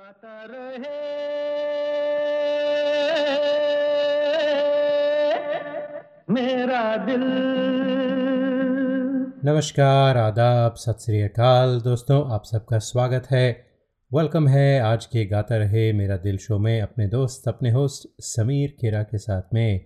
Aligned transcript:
गाता 0.00 0.46
रहे। 0.50 0.88
मेरा 6.30 6.96
दिल। 6.96 7.20
नमस्कार, 9.44 10.16
आदाब, 10.16 10.74
सत 10.74 10.98
श्री 11.00 11.22
अकाल। 11.22 11.80
दोस्तों, 11.80 12.30
आप 12.30 12.44
सबका 12.44 12.78
स्वागत 12.78 13.26
है। 13.30 13.66
वेलकम 14.14 14.48
है 14.48 14.80
आज 14.80 15.06
के 15.06 15.24
गाता 15.24 15.56
रहे 15.56 15.92
मेरा 15.92 16.16
दिल 16.16 16.38
शो 16.38 16.58
में 16.58 16.80
अपने 16.80 17.06
दोस्त, 17.06 17.48
अपने 17.48 17.70
होस्ट 17.70 18.22
समीर 18.22 18.76
खेरा 18.80 19.02
के 19.02 19.18
साथ 19.18 19.42
में। 19.54 19.80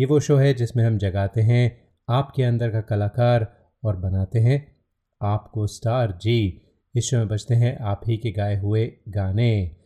ये 0.00 0.06
वो 0.06 0.20
शो 0.20 0.36
है 0.36 0.54
जिसमें 0.54 0.84
हम 0.84 0.98
जगाते 0.98 1.40
हैं 1.40 1.88
आपके 2.08 2.42
अंदर 2.42 2.70
का 2.70 2.80
कलाकार 2.80 3.56
और 3.84 3.96
बनाते 3.96 4.38
हैं 4.38 4.76
आपको 5.22 5.66
स्टार। 5.66 6.18
जी 6.22 6.66
इस 6.94 7.10
शो 7.10 7.16
में 7.16 7.28
बजते 7.28 7.54
हैं 7.54 7.76
आप 7.84 8.00
ही 8.06 8.16
के 8.16 8.30
गाए 8.32 8.56
हुए 8.60 8.86
गाने। 9.08 9.76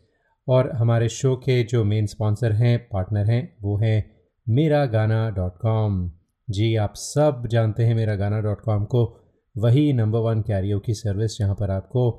और 0.47 0.71
हमारे 0.75 1.09
शो 1.09 1.35
के 1.37 1.61
जो 1.63 1.83
मेन 1.83 2.05
स्पॉन्सर 2.07 2.51
हैं 2.53 2.77
पार्टनर 2.89 3.25
हैं, 3.25 3.57
वो 3.61 3.77
हैं 3.77 4.05
मेरा 4.47 4.85
गाना 4.87 5.29
डॉट 5.31 5.57
कॉम 5.59 6.09
जी, 6.47 6.75
आप 6.75 6.93
सब 6.95 7.47
जानते 7.51 7.83
हैं 7.83 7.95
मेरा 7.95 8.15
गाना 8.15 8.39
डॉट 8.41 8.61
कॉम 8.61 8.83
को। 8.85 9.03
वही 9.55 9.91
नंबर 9.93 10.19
वन 10.21 10.41
कैरियो 10.41 10.79
की 10.79 10.93
सर्विस 10.95 11.37
जहाँ 11.39 11.55
पर 11.55 11.71
आपको 11.71 12.09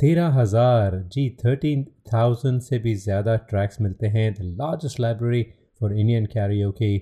तेरह 0.00 0.28
हज़ार, 0.34 0.96
जी 1.04 1.28
थर्टीन 1.40 1.84
थाउज़ेंड 2.12 2.60
से 2.60 2.78
भी 2.78 2.94
ज़्यादा 2.96 3.36
ट्रैक्स 3.50 3.80
मिलते 3.80 4.06
हैं। 4.08 4.32
The 4.34 4.42
largest 4.60 5.00
library 5.00 5.42
for 5.80 5.92
Indian 5.94 6.26
karaoke 6.26 6.70
की 6.72 6.94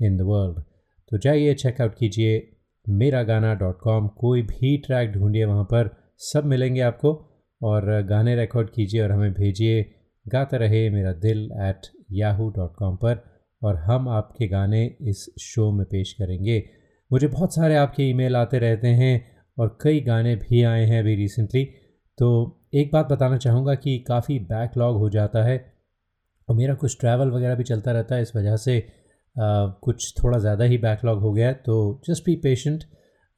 इन 0.00 0.16
द 0.16 0.22
वर्ल्ड 0.22 0.62
तो 1.10 1.18
जाइए 1.18 1.54
चेकआउट 1.56 1.94
कीजिए 1.98 2.40
मेरा 2.86 3.22
गाना 3.24 3.54
डॉट 3.56 3.78
कॉम 3.80 4.08
कोई 4.18 4.42
भी 4.44 4.76
ट्रैक 4.86 5.12
ढूंढिए 5.12 5.44
वहाँ 5.44 5.64
पर। 5.64 5.90
सब 6.20 6.44
मिलेंगे 6.44 6.80
आपको 6.82 7.12
और 7.60 7.86
गाने 8.02 8.34
रिकॉर्ड 8.36 8.70
कीजिए 8.70 9.00
और 9.00 9.12
हमें 9.12 9.32
भेजिए। 9.32 9.82
गाता 10.26 10.56
रहे 10.56 10.88
मेरा 10.90 11.12
दिल 11.20 11.42
एट 11.62 11.86
याहू 12.12 12.48
डॉट 12.50 12.74
कॉम 12.76 12.96
पर 12.96 13.22
और 13.62 13.76
हम 13.78 14.08
आपके 14.08 14.46
गाने 14.48 14.84
इस 15.02 15.26
शो 15.40 15.70
में 15.72 15.84
पेश 15.86 16.12
करेंगे। 16.12 16.62
मुझे 17.10 17.26
बहुत 17.26 17.54
सारे 17.54 17.76
आपके 17.76 18.02
ईमेल 18.02 18.36
आते 18.36 18.58
रहते 18.58 18.88
हैं 18.94 19.14
और 19.58 19.76
कई 19.82 20.00
गाने 20.00 20.34
भी 20.36 20.62
आए 20.62 20.84
हैं 20.86 21.00
अभी 21.00 21.14
रिसेंटली 21.14 21.64
तो 22.18 22.30
एक 22.74 22.90
बात 22.92 23.08
बताना 23.08 23.36
चाहूँगा 23.38 23.74
कि 23.74 23.98
काफ़ी 24.08 24.38
बैकलॉग 24.46 24.96
हो 24.96 25.10
जाता 25.10 25.42
है 25.44 25.56
और 26.48 26.56
मेरा 26.56 26.74
कुछ 26.74 26.98
ट्रैवल 27.00 27.30
वगैरह 27.30 27.54
भी 27.54 27.64
चलता 27.64 27.92
रहता 27.92 28.14
है। 28.14 28.22
इस 28.22 28.34
वजह 28.36 28.56
से 28.56 28.78
आ, 29.36 29.66
कुछ 29.66 30.12
थोड़ा 30.18 30.38
ज़्यादा 30.38 30.64
ही 30.64 30.78
बैकलॉग 30.78 31.20
हो 31.20 31.32
गया 31.32 31.52
तो 31.52 32.02
जस्ट 32.08 32.24
बी 32.24 32.34
पेशेंट 32.36 32.84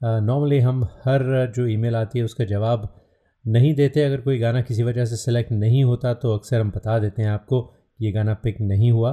नॉर्मली 0.00 0.58
हम 0.60 0.82
हर 1.04 1.22
जो 1.56 1.66
ईमेल 1.68 1.96
आती 1.96 2.18
है 2.18 2.24
उसका 2.24 2.44
जवाब 2.44 2.88
नहीं 3.44 3.74
देते, 3.74 4.02
अगर 4.02 4.20
कोई 4.20 4.38
गाना 4.38 4.60
किसी 4.62 4.82
वजह 4.82 5.04
से 5.04 5.16
सिलेक्ट 5.16 5.52
नहीं 5.52 5.82
होता 5.84 6.12
तो 6.14 6.34
अक्सर 6.34 6.60
हम 6.60 6.70
बता 6.70 6.98
देते 6.98 7.22
हैं 7.22 7.28
आपको 7.30 7.60
ये 8.00 8.12
गाना 8.12 8.34
पिक 8.34 8.60
नहीं 8.62 8.90
हुआ। 8.90 9.12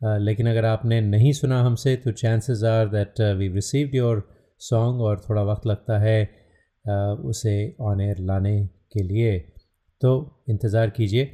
लेकिन 0.00 0.48
अगर 0.50 0.64
आपने 0.64 1.00
नहीं 1.00 1.32
सुना 1.32 1.60
हमसे 1.62 1.94
तो 1.96 2.12
chances 2.14 2.62
are 2.64 2.88
that 2.88 3.20
we 3.38 3.48
received 3.48 3.94
your 3.94 4.22
song 4.60 5.00
और 5.00 5.20
थोड़ा 5.20 5.42
वक्त 5.42 5.66
लगता 5.66 5.98
है 5.98 6.22
उसे 7.24 7.54
ऑन 7.80 8.00
एयर 8.00 8.18
लाने 8.22 8.60
के 8.92 9.02
लिए। 9.02 9.38
तो 10.02 10.42
इंतज़ार 10.50 10.90
कीजिए। 10.90 11.24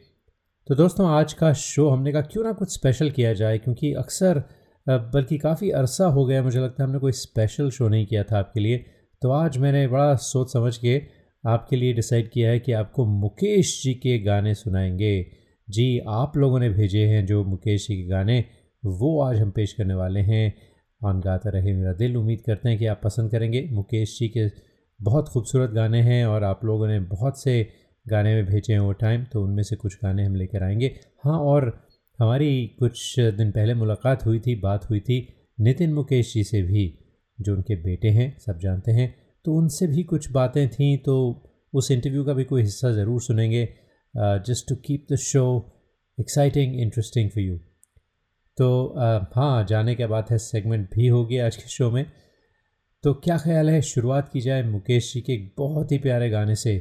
तो 0.69 0.75
दोस्तों, 0.75 1.09
आज 1.11 1.33
का 1.33 1.53
शो 1.53 1.89
हमने 1.89 2.13
कहा 2.13 2.23
क्यों 2.23 2.45
ना 2.45 2.53
कुछ 2.53 2.73
स्पेशल 2.75 3.11
किया 3.11 3.33
जाए? 3.33 3.59
क्योंकि 3.59 3.93
अक्सर 3.95 4.43
बल्कि 4.89 5.39
काफ़ी 5.39 5.71
अरसा 5.71 6.07
हो 6.07 6.25
गया 6.27 6.43
मुझे 6.43 6.61
लगता 6.61 6.83
है 6.83 6.87
हमने 6.87 6.99
कोई 6.99 7.13
स्पेशल 7.13 7.71
शो 7.71 7.89
नहीं 7.89 8.07
किया 8.07 8.23
था 8.23 8.39
आपके 8.39 8.61
लिए। 8.61 8.85
तो 9.23 9.31
आज 9.31 9.59
मैंने 9.59 9.89
बड़ा 9.89 10.15
सोच 10.15 10.53
समझ 10.53 10.77
के 10.77 11.03
आपके 11.47 11.77
लिए 11.77 11.93
डिसाइड 11.93 12.31
किया 12.31 12.51
है 12.51 12.59
कि 12.59 12.73
आपको 12.73 13.07
मुकेश 13.07 13.83
जी 13.83 13.95
के 13.95 14.19
गाने 14.19 14.55
सुनाएँगे। 14.55 15.27
जी, 15.71 16.01
आप 16.09 16.37
लोगों 16.37 16.59
ने 16.61 16.71
भेजे 16.71 17.07
हैं 17.07 17.27
जो 17.27 17.45
मुकेश 17.45 17.89
जी 17.89 17.97
के 17.97 18.09
गाने, 18.09 18.45
वो 18.85 19.23
आज 19.23 19.39
हम 19.39 19.51
पेश 19.51 19.73
करने 19.73 19.95
वाले 19.95 20.21
हैं। 20.21 20.55
ऑन 21.05 21.21
गाता 21.21 21.51
रहे 21.51 21.73
मेरा 21.73 21.93
दिल। 21.93 22.17
उम्मीद 22.17 22.41
करते 22.47 22.69
हैं 22.69 22.79
कि 22.79 22.87
आप 22.87 23.01
पसंद 23.05 23.31
करेंगे। 23.31 23.69
मुकेश 23.73 24.19
जी 24.19 24.29
के 24.29 24.51
बहुत 25.03 25.29
खूबसूरत 25.29 25.71
गाने 25.71 26.01
हैं 26.01 26.27
और 26.27 26.45
आप 26.45 26.65
लोगों 26.65 26.89
ने 26.89 27.01
बहुत 27.01 27.43
से 27.43 27.69
गाने 28.09 28.35
में 28.35 28.47
भेजे 28.47 28.73
हैं 28.73 28.81
वो 28.81 28.93
टाइम 28.93 29.25
तो 29.25 29.43
उनमें 29.43 29.63
से 29.63 29.77
कुछ 29.77 29.97
गाने 29.97 30.25
हम 30.25 30.35
लेकर 30.35 30.63
आएँगे। 30.63 30.87
हाँ 31.25 31.39
और 31.39 31.87
हमारी 32.19 32.67
कुछ 32.79 33.15
दिन 33.19 33.51
पहले 33.51 33.75
मुलाकात 33.75 34.25
हुई 34.27 34.41
थी 34.41 34.55
बात 34.61 34.89
हुई 34.91 35.01
थी 35.01 35.17
नितिन 35.59 35.93
मुकेश 35.95 36.33
जी 36.35 36.45
से 36.45 36.63
भी 36.63 36.85
जो 37.39 37.55
उनके 37.55 37.77
बेटे 37.83 38.09
हैं 38.11 38.37
सब 38.39 38.59
जानते 38.59 38.93
हैं। 38.93 39.15
तो 39.45 39.55
उनसे 39.55 39.87
भी 39.87 40.03
कुछ 40.03 40.31
बातें 40.33 40.69
थीं 40.69 40.97
तो 40.99 41.15
उस 41.75 41.91
इंटरव्यू 41.91 42.25
का 42.25 42.33
भी 42.33 42.45
कोई 42.45 42.63
हिस्सा 42.63 42.91
ज़रूर 42.93 43.21
सुनेंगे। 43.23 43.65
Just 44.15 44.69
to 44.69 44.75
keep 44.87 45.07
the 45.13 45.17
show 45.17 45.45
exciting 46.19 46.81
interesting 46.81 47.31
for 47.31 47.43
you 47.43 47.59
तो 48.59 48.69
uh, 48.97 49.25
हाँ 49.37 49.65
जाने 49.67 49.95
के 49.95 50.07
बाद 50.07 50.27
है 50.31 50.39
सेगमेंट 50.39 50.89
भी 50.95 51.07
होगी 51.09 51.39
आज 51.39 51.57
के 51.57 51.69
शो 51.69 51.91
में। 51.91 52.05
तो 53.05 53.13
क्या 53.15 53.37
ख्याल 53.39 53.71
है 53.71 53.81
शुरुआत 53.83 54.29
की 54.33 54.41
जाए 54.41 54.63
मुकेश 54.63 55.13
जी 55.15 55.21
के 55.21 55.33
एक 55.33 55.53
बहुत 55.59 55.93
ही 55.93 55.99
प्यारे 55.99 56.29
गाने 56.31 56.57
से। 56.57 56.79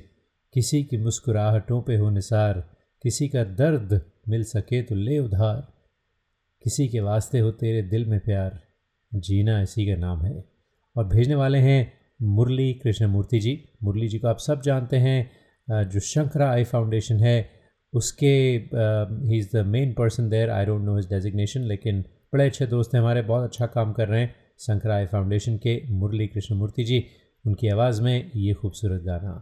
किसी 0.53 0.83
की 0.83 0.97
मुस्कुराहटों 0.97 1.81
पे 1.81 1.95
हो 1.97 2.09
निसार 2.09 2.59
किसी 3.03 3.27
का 3.29 3.43
दर्द 3.43 4.01
मिल 4.25 4.43
सके 4.45 4.81
तो 4.81 4.95
ले 4.95 5.19
उधार। 5.19 5.61
किसी 6.65 6.87
के 6.87 6.99
वास्ते 7.01 7.39
हो 7.39 7.51
तेरे 7.53 7.81
दिल 7.89 8.05
में 8.05 8.19
प्यार, 8.19 8.59
जीना 9.11 9.61
इसी 9.61 9.85
का 9.85 9.95
नाम 9.97 10.21
है। 10.25 10.43
और 10.95 11.07
भेजने 11.07 11.35
वाले 11.35 11.57
हैं 11.59 11.91
मुरली 12.29 12.73
कृष्णमूर्ति 12.73 13.39
जी। 13.39 13.53
मुरली 13.83 14.07
जी 14.07 14.19
को 14.19 14.27
आप 14.27 14.37
सब 14.39 14.61
जानते 14.61 14.97
हैं 14.97 15.89
जो 15.89 15.99
शंकरा 15.99 16.49
आई 16.51 16.63
फाउंडेशन 16.63 17.19
है, 17.19 17.49
उसके 17.93 18.27
ही 18.27 19.37
is 19.37 19.57
the 19.57 19.65
main 19.67 19.93
person 19.93 20.29
there 20.29 20.49
I 20.49 20.65
don't 20.65 20.81
know 20.81 20.95
his 20.97 21.09
designation 21.09 21.61
लेकिन 21.61 22.01
बड़े 22.33 22.45
अच्छे 22.45 22.65
दोस्त 22.67 22.93
हैं 22.93 23.01
हमारे, 23.01 23.21
बहुत 23.21 23.43
अच्छा 23.43 23.65
काम 23.67 23.93
कर 23.93 24.07
रहे 24.07 24.21
हैं 24.21 24.35
शंकरा 24.59 24.95
आई 24.95 25.05
फाउंडेशन 25.05 25.57
के 25.57 25.81
मुरली 25.91 26.27
कृष्णमूर्ति 26.27 26.83
जी। 26.83 27.03
उनकी 27.45 27.67
आवाज़ 27.67 28.01
में 28.01 28.31
ये 28.35 28.53
खूबसूरत 28.53 29.01
गाना। 29.01 29.41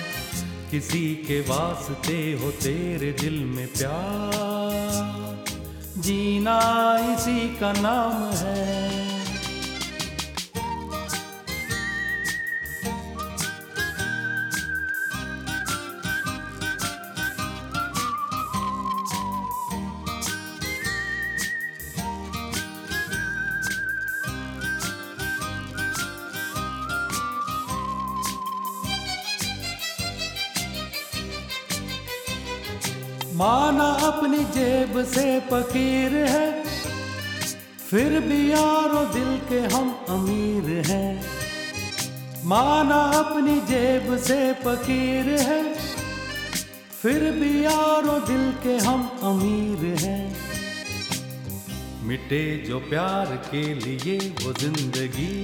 किसी 0.71 1.15
के 1.15 1.41
वास्ते 1.41 2.39
हो 2.41 2.51
तेरे 2.51 3.11
दिल 3.11 3.45
में 3.45 3.67
प्यार। 3.67 5.43
जीना 5.97 6.59
इसी 7.13 7.59
का 7.59 7.73
नाम 7.73 8.33
है। 8.33 9.10
फकीर 35.51 36.15
है। 36.25 36.63
फिर 37.79 38.19
भी 38.19 38.39
यारो 38.51 39.03
दिल 39.13 39.31
के 39.49 39.59
हम 39.73 39.89
अमीर 40.09 40.69
हैं। 40.87 41.11
माना 42.45 42.99
अपनी 43.15 43.55
जेब 43.67 44.15
से 44.17 44.37
फकीर 44.61 45.29
है। 45.39 45.61
फिर 47.01 47.31
भी 47.31 47.51
यारो 47.65 48.17
दिल 48.27 48.51
के 48.63 48.77
हम 48.85 49.03
अमीर 49.23 49.85
हैं। 49.99 50.23
मिटे 52.03 52.43
जो 52.67 52.79
प्यार 52.79 53.35
के 53.45 53.63
लिए 53.75 54.17
वो 54.41 54.53
ज़िंदगी, 54.53 55.35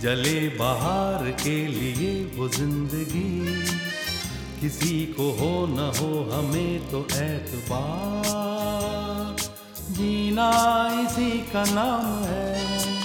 जले 0.00 0.38
बहार 0.58 1.30
के 1.42 1.56
लिए 1.68 2.12
वो 2.36 2.48
ज़िंदगी। 2.48 3.30
किसी 4.60 4.94
को 5.16 5.30
हो 5.32 5.54
न 5.66 5.92
हो 5.98 6.12
हमें 6.32 6.90
तो 6.90 7.06
एतबार 7.16 8.49
जीना 9.90 10.50
इसी 11.02 11.30
का 11.52 11.64
नाम 11.64 12.24
है। 12.24 12.99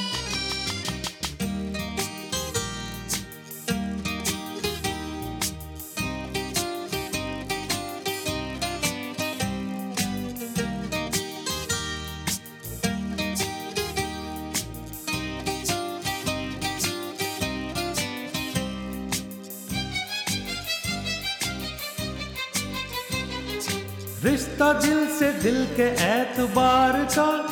रिश्ता 24.65 24.79
दिल 24.79 25.07
से 25.07 25.31
दिल 25.31 25.65
के 25.65 25.83
एतबार 26.03 27.03
का। 27.03 27.47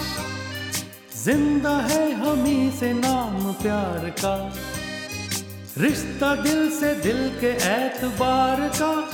ज़िंदा 1.24 1.80
है 1.80 2.14
हमी 2.14 2.72
से 2.72 2.94
नाम 2.94 3.54
प्यार 3.54 4.10
का। 4.10 4.54
रिश्ता 5.78 6.36
दिल 6.36 6.70
से 6.70 6.96
दिल 6.96 7.30
के 7.40 7.48
एतबार 7.48 8.70
का। 8.82 9.12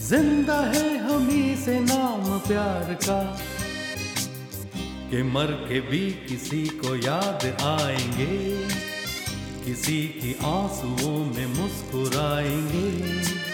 ज़िंदा 0.00 0.60
है 0.74 0.98
हमी 1.06 1.56
से 1.56 1.78
नाम 1.80 2.38
प्यार 2.38 2.94
का। 2.94 3.22
के 5.10 5.22
मर 5.22 5.52
के 5.68 5.80
भी 5.80 6.10
किसी 6.28 6.66
को 6.84 6.96
याद 6.96 7.56
आएँगे। 7.62 8.66
किसी 9.64 10.06
की 10.20 10.36
आंसुओं 10.44 11.24
में 11.24 11.46
मुस्कुराएँगे। 11.46 13.53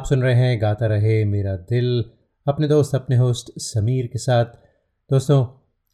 आप 0.00 0.06
सुन 0.06 0.22
रहे 0.22 0.34
हैं, 0.34 0.60
गाता 0.60 0.86
रहे 0.86 1.24
मेरा 1.24 1.56
दिल। 1.56 2.04
अपने 2.48 2.68
दोस्त, 2.68 2.94
अपने 2.94 3.16
होस्ट 3.16 3.50
समीर 3.58 4.06
के 4.06 4.18
साथ। 4.18 4.44
दोस्तों, 5.10 5.46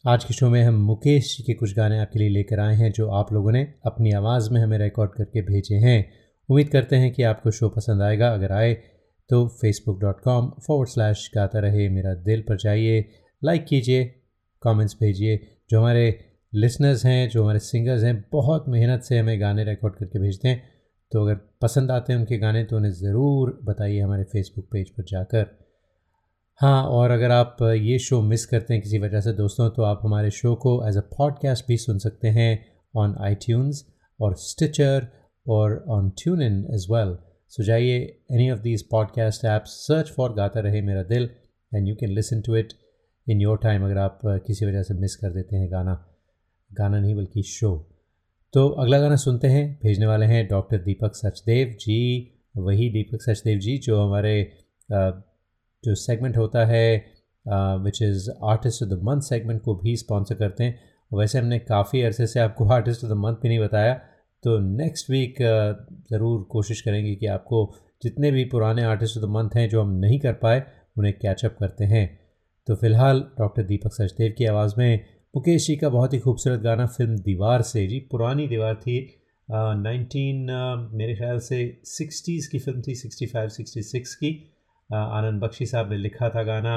आज 0.09 0.25
के 0.25 0.35
शो 0.35 0.51
में 0.51 0.63
हम 0.63 0.75
मुकेश 0.75 1.37
जी 1.37 1.45
के 1.45 1.55
कुछ 1.55 1.77
गाने 1.77 1.99
आपके 1.99 2.19
लिए 2.19 2.29
लेकर 2.29 2.61
आए 2.61 2.75
हैं, 2.75 2.93
जो 2.93 3.09
आप 3.09 3.33
लोगों 3.33 3.53
ने 3.53 3.75
अपनी 3.87 4.13
आवाज़ 4.13 4.51
में 4.51 4.61
हमें 4.61 4.79
रिकॉर्ड 4.79 5.11
करके 5.11 5.43
भेजे 5.43 5.75
हैं। 5.75 6.13
उम्मीद 6.51 6.69
करते 6.69 6.97
हैं 6.97 7.13
कि 7.13 7.23
आपको 7.23 7.51
शो 7.51 7.69
पसंद 7.69 8.03
आएगा। 8.03 8.35
अगर 8.35 8.53
आए 8.53 8.75
तो 9.29 9.49
facebook 9.49 10.01
dot 10.01 10.21
com 10.21 10.53
forward 10.67 10.89
slash 10.89 11.31
Gaata 11.35 11.59
Rahe 11.59 11.89
Mera 11.89 12.15
दिल 12.15 12.41
पर 12.41 12.57
जाइए 12.57 13.09
लाइक 13.45 13.65
कीजिए 13.65 14.05
कमेंट्स 14.63 14.97
भेजिए। 15.01 15.41
जो 15.71 15.79
हमारे 15.79 16.21
लिसनर्स 16.55 17.07
हैं, 17.07 17.29
जो 17.29 17.43
हमारे 17.43 17.59
सिंगर्स 17.59 18.03
हैं, 18.03 18.25
बहुत 18.33 18.65
मेहनत 18.69 19.03
से 19.03 19.19
हमें 19.19 19.41
गाने 19.41 19.65
रिकॉर्ड 19.65 19.95
करके 19.95 20.19
भेजते 20.19 20.49
हैं। 20.49 20.76
तो 21.13 21.23
अगर 21.23 21.35
पसंद 21.61 21.91
आते 21.91 22.13
हैं 22.13 22.21
उनके 22.21 22.39
गाने 22.39 22.65
तो 22.65 22.77
उन्हें 22.77 22.93
ज़रूर 22.93 23.59
बताइए 23.65 24.01
हमारे 24.01 24.25
फेसबुक 24.25 24.69
पेज 24.73 24.91
पर 24.91 25.03
जाकर। 25.03 25.47
हाँ 26.61 26.85
और 26.85 27.11
अगर 27.11 27.31
आप 27.31 27.57
ये 27.63 27.99
शो 27.99 28.21
मिस 28.23 28.47
करते 28.47 28.75
हैं 28.75 28.83
किसी 28.83 28.99
वजह 28.99 29.21
से 29.21 29.33
दोस्तों 29.33 29.69
तो 29.71 29.83
आप 29.83 30.01
हमारे 30.03 30.31
शो 30.31 30.55
को 30.55 30.73
एज 30.89 30.97
अ 30.97 31.01
पॉडकास्ट 31.01 31.65
भी 31.69 31.77
सुन 31.77 31.99
सकते 31.99 32.29
हैं 32.29 32.51
ऑन 32.97 33.15
आई 33.21 33.35
और 34.21 34.35
स्टिचर 34.35 35.07
और 35.49 35.85
on 35.89 36.11
tune 36.11 36.43
in 36.43 36.67
as 36.71 36.87
well 36.91 37.17
so 37.49 37.63
जाइए 37.63 37.99
any 38.33 38.51
of 38.51 38.61
these 38.61 38.83
podcast 38.83 39.45
apps 39.45 39.71
search 39.87 40.11
for 40.11 40.33
Gaata 40.33 40.61
Rahe 40.61 40.81
Mera 40.83 41.03
Dil 41.03 41.31
and 41.75 41.89
you 41.89 41.95
can 41.95 42.11
listen 42.11 42.41
to 42.41 42.57
it 42.57 42.73
in 43.29 43.41
your 43.41 43.59
time 43.59 43.85
अगर 43.85 43.99
आप 43.99 44.21
किसी 44.25 44.67
वजह 44.67 44.83
से 44.83 44.95
मिस 44.95 45.17
कर 45.17 45.33
देते 45.33 45.57
हैं 45.57 45.71
गाना। 45.73 45.95
गाना 46.71 47.01
नहीं, 47.01 47.15
बल्कि 47.15 47.43
शो 47.43 47.89
तो 48.57 48.69
अगला 48.83 48.99
गाना 48.99 49.17
सुनते 49.17 49.49
हैं, 49.49 49.65
भेजने 49.83 50.07
वाले 50.07 50.27
हैं 50.27 50.47
डॉक्टर 50.49 50.79
दीपक 50.79 51.15
सचदेव 51.15 51.75
जी, 51.81 52.33
वही 52.57 52.89
दीपक 52.91 53.23
सचदेव 53.23 53.59
जी 53.59 53.77
जो 53.79 54.01
हमारे 54.01 54.33
जो 54.89 55.95
सेगमेंट 55.95 56.37
होता 56.37 56.65
है 56.67 56.97
which 57.83 58.01
is 58.03 58.31
artist 58.45 58.83
of 58.83 58.89
the 58.91 59.01
month 59.05 59.21
segment 59.23 59.61
को 59.63 59.75
भी 59.75 59.97
स्पॉन्सर 59.97 60.35
करते 60.35 60.65
हैं। 60.65 60.79
वैसे 61.11 61.39
हमने 61.39 61.59
काफ़ी 61.59 62.03
अरसे 62.03 62.27
से 62.27 62.41
आपको 62.41 62.69
आर्टिस्ट 62.69 63.05
ऑफ़ 63.05 63.13
द 63.13 63.17
मंथ 63.17 63.37
भी 63.43 63.49
नहीं 63.49 63.59
बताया 63.59 63.93
तो 64.45 64.59
नेक्स्ट 64.77 65.11
वीक 65.11 65.43
ज़रूर 66.11 66.43
कोशिश 66.51 66.81
करेंगे 66.81 67.15
कि 67.15 67.27
आपको 67.27 67.61
जितने 68.03 68.31
भी 68.31 68.45
पुराने 68.47 68.85
आर्टिस्ट 68.85 69.17
ऑफ़ 69.19 69.25
द 69.25 69.29
मंथ 69.31 69.57
हैं 69.57 69.69
जो 69.69 69.83
हम 69.83 69.91
नहीं 69.99 70.19
कर 70.21 70.33
पाए, 70.33 70.63
उन्हें 70.99 71.15
कैचअप 71.19 71.57
करते 71.61 71.85
हैं। 71.85 72.07
तो 72.69 72.75
फ़िलहाल 72.77 73.21
डॉक्टर 73.39 73.63
दीपक 73.65 73.93
सचदेव 73.93 74.35
की 74.39 74.45
आवाज़ 74.47 74.75
में 74.79 75.05
मुकेश 75.37 75.67
जी 75.67 75.75
का 75.77 75.89
बहुत 75.89 76.13
ही 76.13 76.19
खूबसूरत 76.19 76.61
गाना 76.61 76.85
फ़िल्म 76.87 77.17
दीवार 77.17 77.63
से, 77.63 77.87
जी, 77.87 77.99
पुरानी 78.11 78.47
दीवार 78.49 78.75
थी 78.75 78.95
नाइनटीन 79.49 80.47
मेरे 80.93 81.15
ख्याल 81.17 81.39
से 81.39 81.59
सिक्सटीज़ 81.85 82.49
की 82.51 82.59
फ़िल्म 82.59 82.81
थी, 82.83 82.95
सिक्सटी 82.95 83.27
फाइव, 83.27 83.49
सिक्सटी 83.49 83.83
सिक्स 83.83 84.15
की। 84.15 84.31
आनंद 84.91 85.43
बख्शी 85.43 85.67
साहब 85.67 85.91
ने 85.91 85.99
लिखा 85.99 86.29
था 86.29 86.43
गाना, 86.43 86.77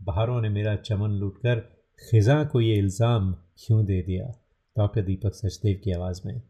बहारों 0.00 0.40
ने 0.42 0.48
मेरा 0.48 0.76
चमन 0.76 1.18
लूट 1.20 1.38
कर 1.38 1.60
ख़ज़ा 2.02 2.42
को 2.44 2.60
ये 2.60 2.76
इल्ज़ाम 2.78 3.32
क्यों 3.64 3.84
दे 3.84 4.00
दिया? 4.02 4.32
डॉक्टर 4.76 5.02
दीपक 5.02 5.34
सचदेव 5.34 5.80
की 5.84 5.92
आवाज़ 5.92 6.20
में। 6.26 6.40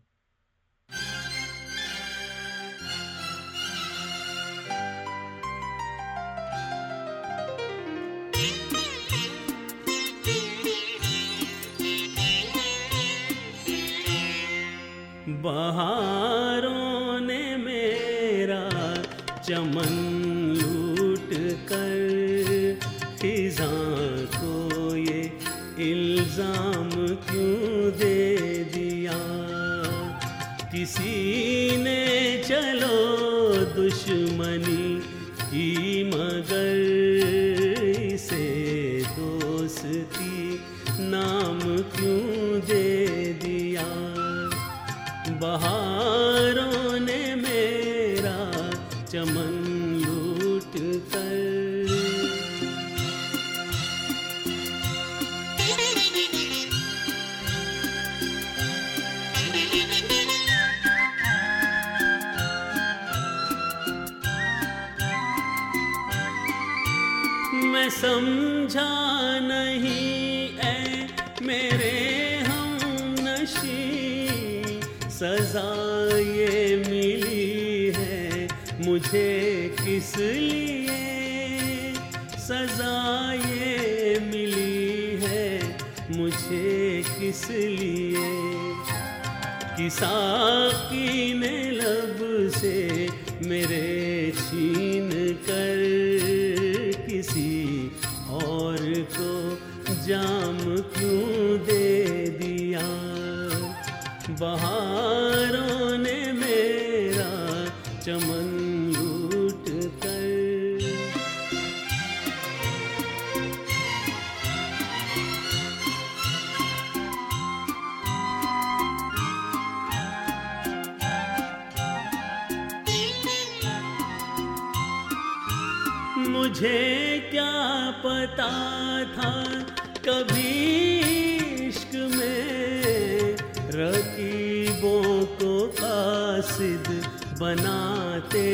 कासिद 136.41 137.05
बनाते 137.41 138.45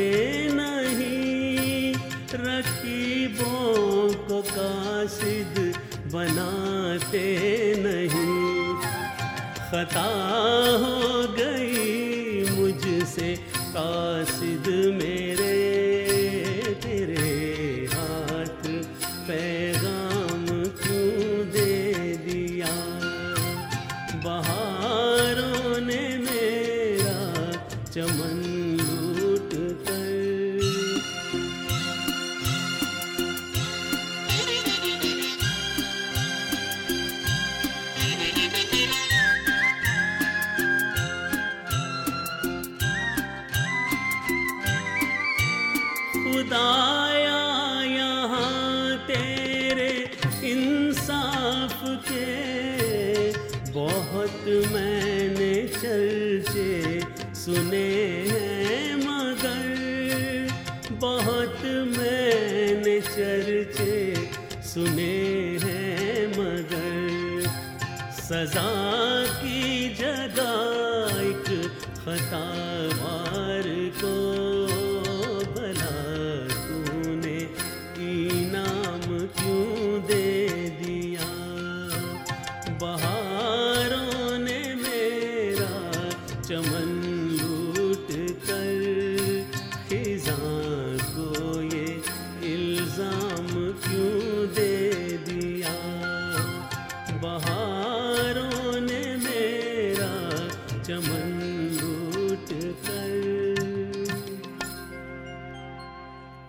नहीं। 0.52 1.94
रकीबों 2.34 4.14
को 4.14 4.42
कासिद 4.42 5.74
बनाते 6.12 7.24
नहीं। 7.78 8.74
खता 9.70 10.08
हो 10.82 11.26
गई 11.32 12.50
मुझसे 12.50 13.36
कासिद। 13.60 14.35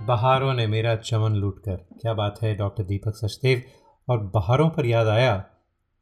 बहारों 0.07 0.53
ने 0.53 0.67
मेरा 0.67 0.95
चमन 0.95 1.35
लूट 1.35 1.59
कर, 1.59 1.75
क्या 1.75 2.13
बात 2.13 2.41
है, 2.41 2.55
डॉक्टर 2.55 2.83
दीपक 2.83 3.15
सचदेव? 3.15 3.61
और 4.07 4.19
बहारों 4.35 4.69
पर 4.69 4.85
याद 4.85 5.07
आया, 5.07 5.45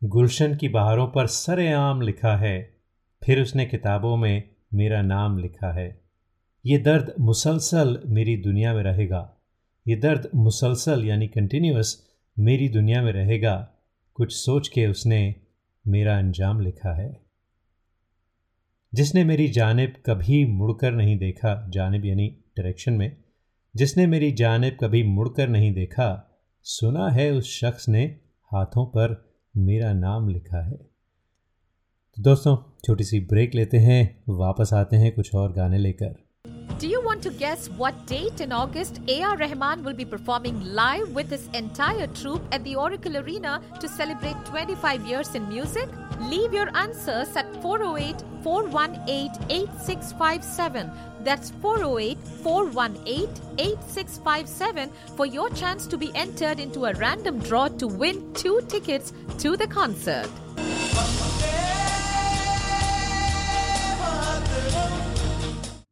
गुलशन 0.01 0.55
की 0.55 0.69
बहारों 0.69 1.07
पर 1.07 1.27
सरेआम 1.27 2.01
लिखा 2.01 2.35
है, 2.37 2.75
फिर 3.21 3.41
उसने 3.41 3.65
किताबों 3.65 4.17
में 4.17 4.43
मेरा 4.73 5.01
नाम 5.01 5.37
लिखा 5.37 5.71
है। 5.73 6.01
ये 6.65 6.77
दर्द 6.77 7.13
मुसलसल 7.19 7.99
मेरी 8.05 8.37
दुनिया 8.37 8.73
में 8.73 8.83
रहेगा, 8.83 9.31
ये 9.85 9.95
दर्द 9.95 10.29
मुसलसल 10.35 11.05
यानी 11.05 11.27
कंटिन्यूस 11.27 11.97
मेरी 12.37 12.69
दुनिया 12.69 13.01
में 13.01 13.11
रहेगा, 13.11 13.55
कुछ 14.15 14.35
सोच 14.35 14.67
के 14.67 14.87
उसने 14.87 15.35
मेरा 15.85 16.17
अंजाम 16.17 16.61
लिखा 16.61 16.93
है। 16.93 17.13
जिसने 18.93 19.23
मेरी 19.23 19.47
जानब 19.47 19.93
कभी 20.05 20.45
मुड़कर 20.45 20.91
नहीं 20.91 21.17
देखा, 21.17 21.65
जानब 21.69 22.05
यानी 22.05 22.27
डायरेक्शन 22.57 22.93
में 22.93 23.15
जिसने 23.75 24.07
मेरी 24.07 24.31
जानिब 24.31 24.77
कभी 24.81 25.03
मुड़कर 25.03 25.47
नहीं 25.47 25.73
देखा 25.73 26.09
सुना 26.65 27.09
है 27.09 27.31
उस 27.31 27.59
शख्स 27.59 27.89
ने 27.89 28.03
हाथों 28.51 28.85
पर 28.85 29.15
मेरा 29.57 29.93
नाम 29.93 30.29
लिखा 30.29 30.65
है 30.65 30.77
तो 32.17 32.21
दोस्तों 32.23 32.55
छोटी 32.85 33.03
सी 33.03 33.19
ब्रेक 33.31 33.55
लेते 33.55 33.77
हैं 33.77 34.03
वापस 34.37 34.73
आते 34.73 34.95
हैं 34.95 35.11
कुछ 35.15 35.35
और 35.35 35.51
गाने 35.53 35.77
लेकर 35.77 36.23
Do 36.79 36.87
you 36.87 37.01
want 37.01 37.21
to 37.23 37.29
guess 37.31 37.67
what 37.81 37.99
date 38.05 38.41
in 38.41 38.51
August 38.51 38.97
A.R. 39.07 39.35
Rahman 39.37 39.83
will 39.83 39.93
be 39.93 40.05
performing 40.05 40.57
live 40.79 41.13
with 41.19 41.29
his 41.29 41.45
entire 41.59 42.07
troupe 42.19 42.49
at 42.51 42.65
the 42.65 42.75
Oracle 42.75 43.15
Arena 43.17 43.53
to 43.79 43.87
celebrate 43.87 44.49
25 44.49 45.07
years 45.07 45.33
in 45.35 45.47
music? 45.47 45.95
Leave 46.25 46.53
your 46.53 46.67
answers 46.75 47.33
at 47.37 47.55
408 47.61 48.25
418 48.43 49.47
8657. 49.49 50.91
That's 51.25 51.49
408 51.49 52.19
418 52.43 53.29
8657 53.57 54.91
for 55.17 55.25
your 55.25 55.49
chance 55.49 55.87
to 55.87 55.97
be 55.97 56.11
entered 56.13 56.59
into 56.59 56.85
a 56.85 56.93
random 56.93 57.39
draw 57.39 57.67
to 57.67 57.87
win 57.87 58.31
two 58.33 58.61
tickets 58.67 59.11
to 59.39 59.57
the 59.57 59.67
concert. 59.67 60.29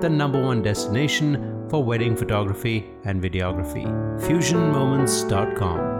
the 0.00 0.08
number 0.08 0.40
one 0.40 0.62
destination 0.62 1.66
for 1.68 1.82
wedding 1.82 2.16
photography 2.16 2.86
and 3.04 3.22
videography. 3.22 3.84
FusionMoments.com. 4.20 5.98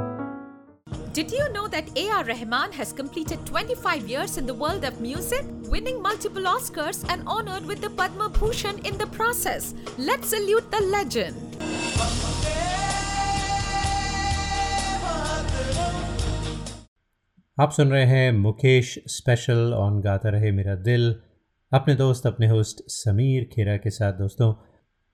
Did 1.13 1.33
you 1.33 1.49
know 1.53 1.67
that 1.69 1.89
A.R. 1.97 2.25
Rahman 2.25 2.73
has 2.73 2.93
completed 2.93 3.45
25 3.45 4.09
years 4.09 4.39
in 4.39 4.47
the 4.47 4.55
world 4.55 4.85
of 4.85 5.01
music, 5.01 5.45
winning 5.69 6.01
multiple 6.01 6.43
Oscars 6.45 7.05
and 7.11 7.23
honored 7.27 7.67
with 7.67 7.81
the 7.81 7.91
Padma 7.91 8.29
Bhushan 8.29 8.79
in 8.87 8.97
the 8.99 9.07
process? 9.07 9.75
Let's 9.99 10.29
salute 10.29 10.71
the 10.71 10.81
legend. 10.81 11.35
आप 17.61 17.73
सुन 17.73 17.91
रहे 17.91 18.05
हैं 18.07 18.33
Mukesh 18.33 18.95
special 19.09 19.73
on 19.75 20.01
गाता 20.01 20.29
रहे 20.31 20.51
मेरा 20.53 20.75
दिल 20.89 21.15
अपने 21.74 21.94
दोस्त, 21.96 22.26
अपने 22.28 22.48
होस्ट 22.48 22.82
समीर 22.90 23.44
खेरा 23.54 23.76
के 23.78 23.90
साथ 23.90 24.14
दोस्तों, 24.14 24.54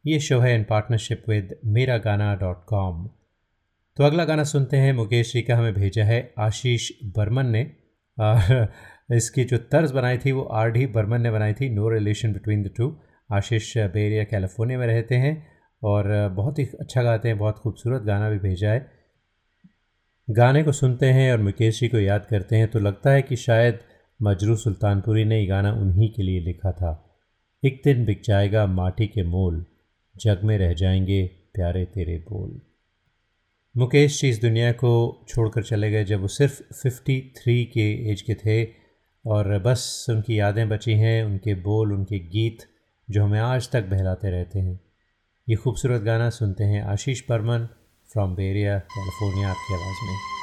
ये 0.05 0.19
शो 0.19 0.39
है 0.39 0.53
इन 0.55 0.63
पार्टनरशिप 0.63 1.23
विद 1.29 1.55
मेरा 1.65 1.97
गाना 1.97 2.33
डॉट 2.35 2.63
कॉम 2.67 3.07
तो 3.97 4.03
अगला 4.03 4.25
गाना 4.25 4.43
सुनते 4.43 4.77
हैं, 4.77 4.91
मुकेश 4.93 5.31
जी 5.33 5.41
का 5.41 5.55
हमें 5.57 5.73
भेजा 5.73 6.03
है 6.03 6.19
आशीष 6.39 6.89
बर्मन 7.15 7.45
ने। 7.47 7.61
इसकी 9.15 9.43
जो 9.43 9.57
तर्ज 9.71 9.91
बनाई 9.91 10.17
थी, 10.17 10.31
वो 10.31 10.43
आर 10.43 10.71
डी 10.71 10.85
बर्मन 10.87 11.21
ने 11.21 11.31
बनाई 11.31 11.53
थी 11.53 11.69
no 11.69 11.89
relation 11.89 12.33
between 12.33 12.63
the 12.63 12.71
two 12.77 12.95
Ashish 13.29 13.77
Brea 13.77 14.23
California 14.25 14.79
में 14.79 14.85
रहते 14.87 15.15
हैं 15.15 15.35
और 15.81 16.07
बहुत 16.35 16.59
ही 16.59 16.65
अच्छा 16.79 17.03
गाते 17.03 17.27
हैं, 17.27 17.37
बहुत 17.37 17.59
खूबसूरत 17.59 18.01
गाना 18.03 18.29
भी 18.29 18.39
भेजा 18.39 18.71
है। 18.71 18.87
गाने 20.27 20.63
को 20.63 20.71
सुनते 20.71 21.05
हैं 21.05 21.31
और 21.31 21.41
मुकेश 21.41 21.79
जी 21.79 21.87
को 21.87 21.99
याद 21.99 22.25
करते 22.25 22.55
हैं 22.55 22.67
तो 22.67 22.79
लगता 22.79 23.11
है 23.11 23.21
कि 23.21 23.35
शायद 23.37 23.79
मजरू 24.21 24.55
सुल्तानपुरी 24.55 25.25
ने 25.25 25.45
गाना 25.45 25.73
उन्हीं 25.73 26.13
के 26.13 26.23
लिए 26.23 26.39
लिखा 26.39 26.71
था। 26.71 27.19
एक 27.65 27.81
दिन 27.83 28.05
बिक 28.05 28.21
जाएगा 28.23 28.65
माटी 28.65 29.07
के 29.07 29.23
मोल, 29.23 29.65
जग 30.17 30.41
में 30.43 30.57
रह 30.57 30.73
जाएँगे 30.73 31.27
प्यारे 31.53 31.85
तेरे 31.85 32.17
बोल। 32.17 32.61
मुकेश 33.77 34.21
जी 34.21 34.29
इस 34.29 34.41
दुनिया 34.41 34.71
को 34.71 35.25
छोड़कर 35.27 35.63
चले 35.63 35.91
गए 35.91 36.03
जब 36.03 36.21
वो 36.21 36.27
सिर्फ़ 36.27 36.61
53 36.73 37.65
के 37.65 38.11
एज 38.11 38.21
के 38.21 38.33
थे 38.33 38.69
और 39.25 39.59
बस 39.59 40.05
उनकी 40.09 40.39
यादें 40.39 40.69
बची 40.69 40.93
हैं, 40.93 41.23
उनके 41.23 41.55
बोल, 41.55 41.93
उनके 41.93 42.19
गीत 42.19 42.57
जो 43.09 43.23
हमें 43.23 43.39
आज 43.39 43.71
तक 43.71 43.83
बहलाते 43.83 44.29
रहते 44.29 44.59
हैं। 44.59 44.79
ये 45.49 45.55
खूबसूरत 45.55 46.01
गाना 46.01 46.29
सुनते 46.29 46.63
हैं 46.63 46.83
Ashish 46.83 47.21
Burman 47.29 47.67
from 48.13 48.35
Brea 48.35 48.79
California 48.79 49.49
आपकी 49.49 49.73
आवाज़ 49.73 50.05
में। 50.05 50.38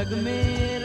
जग 0.00 0.12
में 0.24 0.79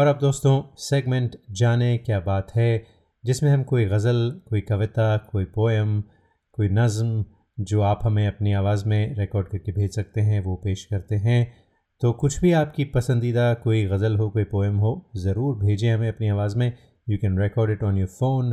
और 0.00 0.06
अब 0.06 0.18
दोस्तों 0.18 0.52
सेगमेंट 0.78 1.36
जाने 1.50 1.96
क्या 1.98 2.18
बात 2.20 2.54
है, 2.56 2.82
जिसमें 3.24 3.50
हम 3.50 3.62
कोई 3.62 3.84
गज़ल, 3.84 4.30
कोई 4.48 4.60
कविता, 4.60 5.16
कोई 5.16 5.44
पोएम 5.44 6.00
कोई 6.56 6.68
नज़म, 6.68 7.24
जो 7.58 7.80
आप 7.80 8.00
हमें 8.04 8.26
अपनी 8.26 8.52
आवाज़ 8.52 8.84
में 8.88 9.14
रिकॉर्ड 9.16 9.48
करके 9.48 9.72
भेज 9.72 9.94
सकते 9.94 10.20
हैं, 10.20 10.40
वो 10.40 10.54
पेश 10.56 10.84
करते 10.84 11.16
हैं। 11.16 11.52
तो 12.00 12.12
कुछ 12.12 12.40
भी 12.40 12.52
आपकी 12.52 12.84
पसंदीदा 12.84 13.52
कोई 13.54 13.84
गज़ल 13.84 14.16
हो, 14.16 14.28
कोई 14.30 14.44
पोएम 14.44 14.76
हो, 14.76 15.10
ज़रूर 15.16 15.56
भेजें 15.56 15.90
हमें 15.92 16.08
अपनी 16.08 16.28
आवाज़ 16.28 16.56
में। 16.58 16.72
You 17.08 17.18
can 17.18 17.38
record 17.38 17.70
it 17.70 17.82
on 17.84 17.98
your 17.98 18.08
phone 18.08 18.52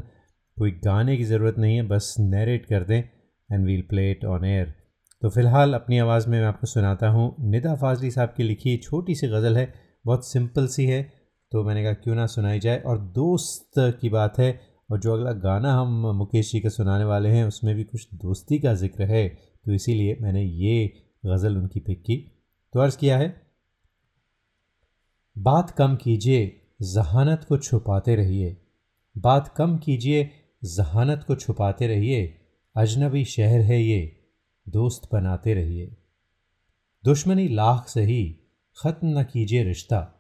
कोई 0.57 0.71
गाने 0.85 1.17
की 1.17 1.23
ज़रूरत 1.23 1.55
नहीं 1.57 1.75
है, 1.75 1.87
बस 1.87 2.15
नरेट 2.19 2.65
कर 2.65 2.83
दें 2.83 2.97
and 2.97 3.65
we'll 3.65 3.81
play 3.81 4.09
it 4.11 4.25
on 4.25 4.45
air 4.45 4.73
तो 5.21 5.29
फ़िलहाल 5.29 5.73
अपनी 5.73 5.99
आवाज़ 5.99 6.27
में 6.29 6.39
मैं 6.39 6.47
आपको 6.47 6.67
सुनाता 6.67 7.07
हूँ। 7.09 7.35
निदा 7.51 7.75
फाजली 7.75 8.11
साहब 8.11 8.33
की 8.37 8.43
लिखी 8.43 8.77
छोटी 8.77 9.15
सी 9.15 9.27
गज़ल 9.27 9.57
है, 9.57 9.73
बहुत 10.05 10.27
सिंपल 10.27 10.67
सी 10.67 10.85
है। 10.85 11.16
तो 11.51 11.63
मैंने 11.63 11.83
कहा, 11.83 11.93
क्यों 11.93 12.15
ना 12.15 12.25
सुनाई 12.27 12.59
जाए? 12.59 12.79
और 12.79 12.99
दोस्त 12.99 13.71
की 14.01 14.09
बात 14.09 14.39
है, 14.39 14.59
और 14.91 14.99
जो 14.99 15.13
अगला 15.13 15.31
गाना 15.31 15.73
हम 15.73 16.05
मुकेश 16.17 16.51
जी 16.51 16.59
का 16.59 16.69
सुनाने 16.69 17.03
वाले 17.03 17.29
हैं, 17.29 17.43
उसमें 17.45 17.75
भी 17.75 17.83
कुछ 17.83 18.07
दोस्ती 18.15 18.59
का 18.59 18.73
ज़िक्र 18.73 19.03
है। 19.03 19.27
तो 19.65 19.73
इसीलिए 19.73 20.17
मैंने 20.21 20.43
ये 20.43 20.93
गज़ल 21.25 21.57
उनकी 21.57 21.79
पिक 21.79 22.01
की। 22.01 22.15
तो 22.73 22.79
अर्ज़ 22.79 22.97
किया 22.97 23.17
है, 23.17 23.29
बात 25.35 25.71
कम 25.71 25.95
कीजिए, 25.95 26.61
जहानत 26.81 27.45
को 27.49 27.57
छुपाते 27.57 28.15
रहिए। 28.15 28.57
बात 29.15 29.53
कम 29.57 29.77
कीजिए, 29.77 30.29
जहानत 30.65 31.23
को 31.27 31.35
छुपाते 31.35 31.87
रहिए। 31.87 32.39
अजनबी 32.75 33.23
शहर 33.25 33.61
है 33.61 33.81
ये, 33.81 34.01
दोस्त 34.67 35.09
बनाते 35.13 35.53
रहिए। 35.53 35.95
दुश्मनी 37.03 37.47
लाख 37.47 37.87
सही 37.87 38.23
ख़त्म 38.77 39.19
न 39.19 39.23
कीजिए 39.23 39.63
रिश्ता। 39.63 40.16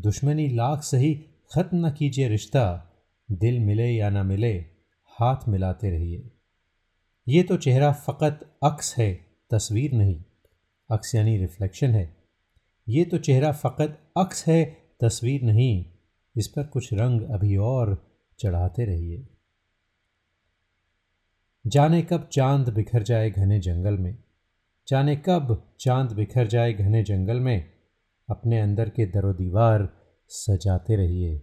दुश्मनी 0.00 0.48
लाख 0.48 0.82
सही 0.82 1.14
ख़त्म 1.54 1.86
न 1.86 1.90
कीजिए 1.90 2.28
रिश्ता। 2.28 2.90
दिल 3.32 3.60
मिले 3.60 3.90
या 3.90 4.10
ना 4.10 4.22
मिले, 4.22 4.64
हाथ 5.06 5.48
मिलाते 5.48 5.90
रहिए। 5.90 6.30
ये 7.28 7.42
तो 7.42 7.56
चेहरा 7.56 7.92
फ़कत 7.92 8.58
अक्स 8.64 8.98
है, 8.98 9.26
तस्वीर 9.50 9.92
नहीं। 9.92 10.24
अक्स 10.90 11.14
यानी 11.14 11.36
रिफ्लेक्शन 11.36 11.90
है। 11.90 12.16
ये 12.88 13.04
तो 13.04 13.18
चेहरा 13.18 13.52
फ़कत 13.52 13.98
अक्स 14.16 14.46
है, 14.46 14.64
तस्वीर 15.00 15.42
नहीं। 15.42 15.84
इस 16.36 16.48
पर 16.48 16.66
कुछ 16.66 16.94
रंग 16.94 17.22
अभी 17.22 17.56
और 17.56 18.12
चढ़ाते 18.38 18.84
रहिए। 18.84 19.26
जाने 21.66 22.02
कब 22.02 22.28
चाँद 22.32 22.68
बिखर 22.68 23.02
जाए 23.02 23.30
घने 23.30 23.58
जंगल 23.58 23.98
में? 23.98 24.18
जाने 24.88 25.16
कब 25.16 25.74
चाँद 25.80 26.12
बिखर 26.12 26.46
जाए 26.46 26.72
घने 26.72 27.02
जंगल 27.02 27.40
में? 27.40 27.77
अपने 28.28 28.60
अंदर 28.60 28.88
के 28.88 29.06
दरो 29.06 29.32
दीवार 29.32 29.88
सजाते 30.30 30.96
रहिए। 30.96 31.40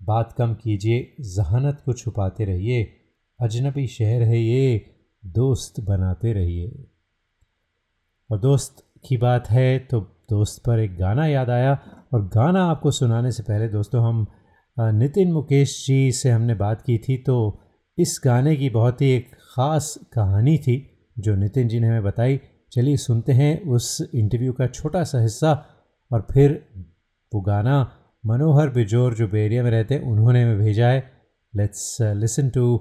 बात 0.00 0.32
कम 0.32 0.54
कीजिए, 0.54 1.14
जहानत 1.20 1.82
को 1.84 1.92
छुपाते 1.92 2.44
रहिए। 2.44 2.82
अजनबी 3.40 3.86
शहर 3.86 4.22
है 4.22 4.40
ये, 4.40 4.86
दोस्त 5.22 5.80
बनाते 5.80 6.32
रहिए। 6.32 6.86
और 8.30 8.38
दोस्त 8.40 8.84
की 9.06 9.16
बात 9.16 9.48
है 9.50 9.78
तो 9.78 10.00
दोस्त 10.30 10.62
पर 10.66 10.78
एक 10.78 10.96
गाना 10.96 11.26
याद 11.26 11.50
आया 11.50 11.72
और 12.14 12.22
गाना 12.26 12.64
आपको 12.64 12.90
सुनाने 12.90 13.30
से 13.32 13.42
पहले 13.42 13.68
दोस्तों 13.68 14.04
हम 14.04 14.26
नितिन 14.98 15.32
मुकेश 15.32 15.84
जी 15.86 16.12
से 16.12 16.30
हमने 16.30 16.54
बात 16.54 16.82
की 16.82 16.96
थी 16.98 17.16
तो 17.16 17.36
इस 17.98 18.20
गाने 18.24 18.56
की 18.56 18.70
बहुत 18.70 19.00
ही 19.00 19.10
एक 19.10 19.34
ख़ास 19.50 19.94
कहानी 20.12 20.56
थी 20.58 20.76
जो 21.18 21.34
नितिन 21.36 21.68
जी 21.68 21.80
ने 21.80 21.88
हमें 21.88 22.02
बताई। 22.02 22.40
चलिए 22.74 22.96
सुनते 22.96 23.32
हैं 23.32 23.52
उस 23.70 23.86
इंटरव्यू 24.14 24.52
का 24.52 24.66
छोटा 24.68 25.02
सा 25.04 25.22
हिस्सा 25.22 25.52
और 26.10 26.26
फिर 26.32 26.62
वो 27.32 27.40
गाना 27.40 27.76
मनोहर 28.24 28.68
बिजोर 28.70 29.14
जो 29.14 29.28
बेरिया 29.28 29.62
में 29.62 29.70
रहते 29.70 29.94
हैं 29.94 30.02
उन्होंने 30.02 30.42
हमें 30.42 30.58
भेजा 30.58 30.88
है। 30.88 30.98
Let's 31.54 31.96
listen 32.16 32.48
to 32.48 32.76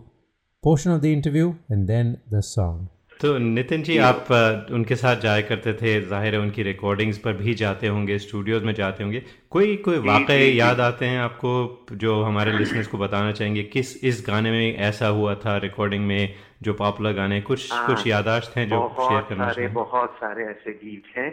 portion 0.64 0.92
of 0.92 1.02
the 1.02 1.06
interview 1.06 1.56
and 1.72 1.88
then 1.88 2.18
the 2.34 2.42
song 2.46 2.88
तो 3.20 3.38
नितिन 3.38 3.84
जी 3.84 3.98
आप 3.98 4.28
उनके 4.72 4.96
साथ 4.96 5.22
जाया 5.22 5.42
करते 5.42 5.74
थे 5.74 5.92
ज़ाहिर 6.02 6.34
है 6.36 6.40
उनकी 6.42 6.64
रिकॉर्डिंग्स 6.64 7.18
पर 7.18 7.34
भी 7.34 7.54
जाते 7.54 7.88
होंगे 7.88 8.18
स्टूडियोज 8.20 8.64
में 8.64 8.74
जाते 8.74 9.04
होंगे। 9.04 9.22
कोई 9.50 9.76
कोई 9.88 9.98
जी। 9.98 10.60
याद 10.60 10.80
आते 10.80 11.06
हैं 11.06 11.20
आपको 11.20 11.96
जो 11.96 12.22
हमारे 12.24 12.58
लिसनर्स 12.58 12.88
को 12.88 12.98
बताना 12.98 13.32
चाहेंगे 13.32 13.64
किस 13.64 13.96
इस 14.04 14.24
गाने 14.28 14.52
में 14.52 14.76
ऐसा 14.78 15.08
हुआ 15.08 15.36
था 15.36 15.58
रिकॉर्डिंग 15.58 16.06
में 16.06 16.34
जो 16.68 16.74
पॉपुलर 16.82 17.14
गाने 17.14 17.40
कुछ 17.50 17.72
हाँ, 17.74 17.86
कुछ 17.88 18.06
यादाश्त 18.08 18.56
हैं 18.58 18.68
जो 18.70 18.80
शेयर 19.00 19.22
करना 19.30 19.50
सारे 19.52 19.68
बहुत 19.80 20.16
सारे 20.20 20.46
ऐसे 20.46 20.72
गीत 20.84 21.04
हैं 21.18 21.30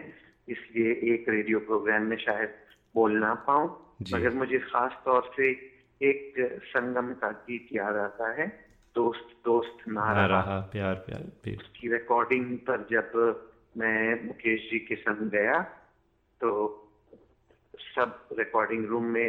इसलिए 0.48 0.92
एक 1.14 1.28
रेडियो 1.28 1.58
प्रोग्राम 1.68 2.02
में 2.12 2.16
शायद 2.24 2.54
बोल 2.94 3.12
ना 3.18 3.32
पाऊँ 3.46 3.68
मगर 4.14 4.34
मुझे 4.34 4.58
खास 4.72 4.92
तौर 5.04 5.30
से 5.36 5.50
एक 6.00 6.34
संगम 6.72 7.12
का 7.22 7.30
गीत 7.48 7.68
याद 7.72 7.96
आता 8.04 8.30
है 8.40 8.46
दोस्त 8.96 9.34
दोस्त 9.44 9.88
ना 9.88 10.04
ना 10.04 10.26
रहा। 10.26 10.26
रहा 10.26 10.58
प्यार 10.72 10.94
प्यार 11.06 11.22
प्यार। 11.44 11.62
की 11.80 11.92
रिकॉर्डिंग 11.92 12.46
पर 12.68 12.86
जब 12.90 13.12
मैं 13.78 14.26
मुकेश 14.26 14.68
जी 14.70 14.78
के 14.88 14.94
संग 15.02 15.30
गया 15.30 15.58
तो 16.40 16.50
सब 17.94 18.28
रिकॉर्डिंग 18.38 18.86
रूम 18.86 19.04
में 19.16 19.28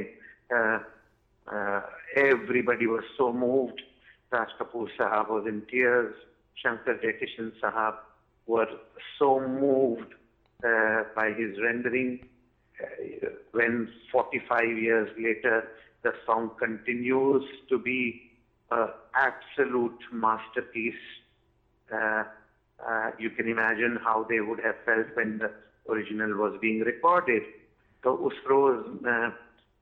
everybody 2.23 2.85
was 2.85 3.03
so 3.17 3.31
moved 3.43 3.81
Raj 4.34 4.52
Kapoor 4.58 4.88
sahab 4.90 5.30
was 5.30 5.48
in 5.54 5.60
tears 5.70 6.26
Shankar 6.62 7.00
Jaikishan 7.02 7.50
sahab 7.62 8.04
were 8.46 8.68
so 9.18 9.40
moved 9.40 10.14
uh, 10.62 11.02
by 11.14 11.32
his 11.32 11.60
rendering 11.60 12.20
uh, 12.78 13.28
when 13.52 13.88
45 14.12 14.78
years 14.78 15.08
later 15.18 15.68
the 16.02 16.12
song 16.24 16.50
continues 16.58 17.44
to 17.68 17.78
be 17.78 18.30
an 18.70 18.88
absolute 19.14 19.98
masterpiece 20.12 20.94
uh, 21.90 22.24
uh, 22.78 23.10
you 23.18 23.30
can 23.30 23.48
imagine 23.48 23.98
how 24.02 24.24
they 24.28 24.40
would 24.40 24.60
have 24.60 24.76
felt 24.84 25.06
when 25.14 25.38
the 25.38 25.50
original 25.88 26.36
was 26.36 26.58
being 26.60 26.80
recorded. 26.80 27.42
तो 28.04 28.12
उस 28.26 28.34
रोज 28.46 29.06
uh, 29.06 29.30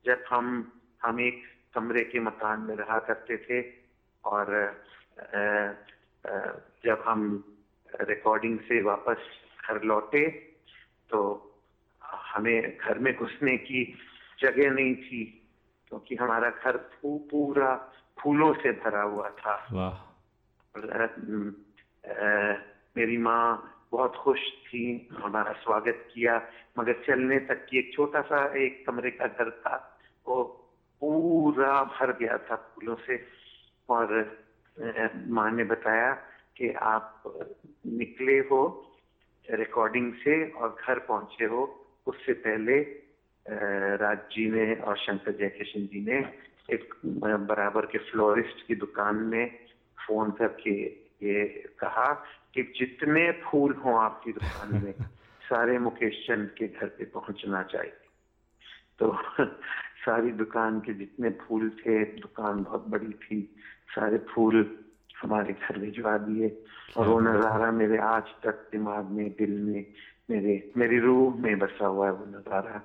जब 0.05 0.25
हम 0.31 0.47
हम 1.05 1.21
एक 1.21 1.43
कमरे 1.75 2.05
के 2.13 2.21
मकान 2.21 2.61
में 2.61 2.75
रहा 2.77 2.99
करते 3.09 3.37
थे 3.37 3.61
और 4.26 4.48
जब 6.86 7.04
हम 7.06 7.22
रिकॉर्डिंग 8.02 8.60
से 8.60 8.82
वापस 8.82 9.18
घर 9.66 9.82
लौटे 9.84 10.28
तो 11.10 11.20
हमें 12.02 12.78
घर 12.78 13.00
में 13.00 13.14
घुसने 13.16 13.58
की 13.58 13.84
जगह 14.40 14.70
नहीं 14.72 14.96
थी 14.96 15.24
क्योंकि 15.88 16.16
हमारा 16.16 16.50
घर 16.50 16.78
पूरा 17.06 17.76
फूलों 18.20 18.54
से 18.54 18.72
भरा 18.72 19.02
हुआ 19.02 19.30
था। 19.30 19.56
मेरी 22.98 23.18
माँ 23.18 23.76
बहुत 23.92 24.16
खुश 24.16 24.40
थी 24.40 25.10
हमारा 25.24 25.54
स्वागत 25.54 26.08
किया 26.14 26.42
मगर 26.80 26.94
चलने 27.08 27.40
तक 27.40 27.66
की 27.70 27.78
एक 27.80 27.94
छोटा 27.94 28.22
सा 28.22 28.46
एक 28.58 28.86
कमरे 28.88 29.12
का 29.12 29.28
घर 29.28 29.50
था 29.50 29.76
वो 30.28 30.44
पूरा 31.02 31.84
भर 31.84 32.12
गया 32.18 32.38
था 32.38 32.56
फूलों 32.56 32.96
से। 32.96 33.18
और 33.90 34.38
माँ 35.28 35.52
ने 35.52 35.64
बताया 35.64 36.14
कि 36.58 36.72
आप 36.72 37.24
निकले 37.88 38.38
हो 38.40 38.86
रिकॉर्डिंग 39.52 40.14
से 40.14 40.50
और 40.50 40.76
घर 40.88 41.00
पहुँचे 41.00 41.46
हो 41.46 41.86
उससे 42.08 42.34
पहले 42.34 42.82
राज 43.96 44.18
जी 44.18 44.50
ने 44.50 44.76
और 44.76 44.98
शंकर 44.98 45.32
जयकिशन 45.32 45.82
जी 45.82 46.06
ने 46.06 46.34
एक 46.74 46.94
बराबर 47.46 47.86
के 47.86 47.98
फ्लोरिस्ट 47.98 48.68
की 48.68 48.76
दुकान 48.76 49.16
में 49.16 49.60
फ़ोन 50.08 50.32
करके 50.32 50.72
ये 51.24 51.46
कहा 51.80 52.14
कि 52.54 52.64
जितने 52.64 53.32
फूल 53.32 53.74
हों 53.74 54.00
आपकी 54.00 54.32
दुकान 54.32 54.84
में 54.84 54.94
सारे 55.50 55.80
मुकेश 55.80 56.28
चंद 56.28 56.50
के 56.58 56.68
घर 56.68 56.88
पे 56.88 57.06
पहुँचना 57.06 57.64
चाहिए। 57.64 57.94
तो 59.00 59.18
सारी 60.00 60.32
दुकान 60.40 60.80
के 60.80 60.94
जितने 60.96 61.30
फूल 61.42 61.70
थे 61.80 62.04
दुकान 62.18 62.64
बहुत 62.64 62.88
बड़ी 62.90 63.12
थी 63.24 63.42
सारे 63.90 64.18
फूल 64.30 64.66
हमारे 65.22 65.54
घर 65.54 65.78
भिजवा 65.80 66.18
दिए। 66.20 66.48
और 66.98 67.08
वो 67.08 67.20
नज़ारा 67.22 67.72
मेरे 67.74 67.98
आज 68.06 68.30
तक 68.44 68.68
दिमाग 68.72 69.10
में 69.12 69.30
दिल 69.40 69.52
में 69.62 69.86
मेरे 70.30 70.54
मेरी 70.78 71.00
रूह 71.00 71.42
में 71.42 71.58
बसा 71.60 71.88
हुआ 71.88 72.06
है 72.06 72.12
वो 72.14 72.26
नज़ारा। 72.30 72.82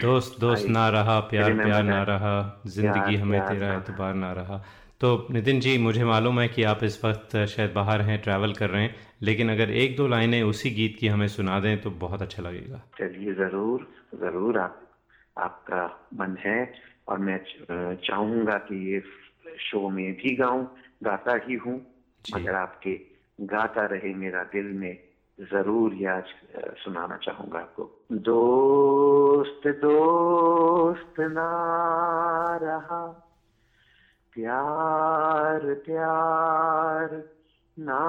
दोस्त 0.00 0.40
दोस्त 0.40 0.68
ना 0.68 0.88
रहा 0.90 1.18
प्यार 1.28 1.54
प्यार 1.56 1.82
ना 1.84 2.02
रहा 2.04 2.34
ज़िंदगी 2.68 3.16
हमें 3.16 3.40
तेरा 3.42 3.72
एतबार 3.74 4.14
ना 4.14 4.32
रहा। 4.32 4.62
तो 5.00 5.10
नितिन 5.32 5.60
जी 5.60 5.76
मुझे 5.78 6.04
मालूम 6.04 6.40
है 6.40 6.46
कि 6.48 6.62
आप 6.64 6.82
इस 6.84 7.04
वक्त 7.04 7.36
शायद 7.46 7.72
बाहर 7.74 8.00
हैं 8.02 8.20
ट्रैवल 8.22 8.52
कर 8.54 8.70
रहे 8.70 8.82
हैं 8.82 8.94
लेकिन 9.22 9.50
अगर 9.50 9.70
एक 9.82 9.96
दो 9.96 10.06
लाइनें 10.08 10.42
उसी 10.44 10.70
गीत 10.70 10.96
की 11.00 11.08
हमें 11.08 11.26
सुना 11.28 11.58
दें 11.60 11.80
तो 11.80 11.90
बहुत 12.00 12.22
अच्छा 12.22 12.42
लगेगा। 12.42 12.82
चलिए 12.98 13.34
ज़रूर 13.34 13.86
ज़रूर 14.16 14.58
आप 14.58 14.80
आपका 15.36 15.82
मन 16.14 16.36
है 16.40 16.72
और 17.08 17.18
मैं 17.18 17.38
चाहूँगा 18.04 18.56
कि 18.68 18.76
ये 18.92 19.00
शो 19.60 19.88
में 19.90 20.12
भी 20.12 20.34
गाऊं 20.36 20.64
गाता 21.04 21.34
ही 21.46 21.54
हूँ। 21.54 21.74
मगर 22.24 22.54
आपके 22.54 22.94
गाता 23.40 23.84
रहे 23.86 24.14
मेरा 24.14 24.42
दिल 24.44 24.72
में 24.72 24.96
ज़रूर 25.38 25.94
ये 25.94 26.06
आज 26.06 26.28
सुनाना 26.78 27.16
चाहूँगा 27.16 27.58
आपको। 27.58 27.84
दोस्त 28.12 29.66
दोस्त 29.82 31.20
ना 31.20 31.50
रहा 32.62 33.04
प्यार 34.36 35.74
प्यार 35.86 37.08
ना 37.76 38.00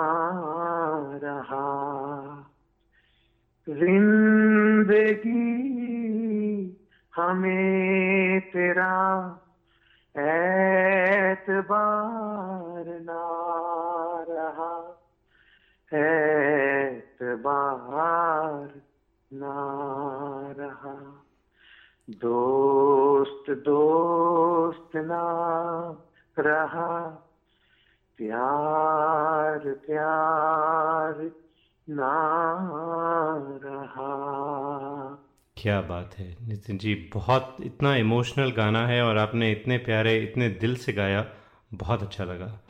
रहा। 1.23 1.65
ज़िंदगी 3.67 5.33
हमें 7.15 8.39
तेरा 8.39 8.93
एतबार 10.17 11.55
ना 13.01 13.23
रहा, 14.29 14.73
एतबार 16.87 18.81
ना 19.33 19.55
रहा। 20.57 20.95
दोस्त 22.09 23.49
दोस्त 23.49 24.95
ना 24.95 25.23
रहा, 26.39 26.89
प्यार 28.17 29.73
प्यार 29.73 31.31
ना 31.89 32.15
रहा। 33.63 34.11
क्या 35.65 35.81
बात 35.81 36.15
है। 36.17 36.35
नितिन 36.47 36.77
जी, 36.77 36.95
बहुत 37.13 37.57
इतना 37.63 37.95
इमोशनल 37.95 38.51
गाना 38.51 38.87
है 38.87 39.01
और 39.01 39.17
आपने 39.17 39.51
इतने 39.51 39.77
प्यारे, 39.77 40.19
इतने 40.19 40.49
दिल 40.49 40.75
से 40.75 40.93
गाया, 40.93 41.25
बहुत 41.73 42.01
अच्छा 42.01 42.23
लगा। 42.23 42.64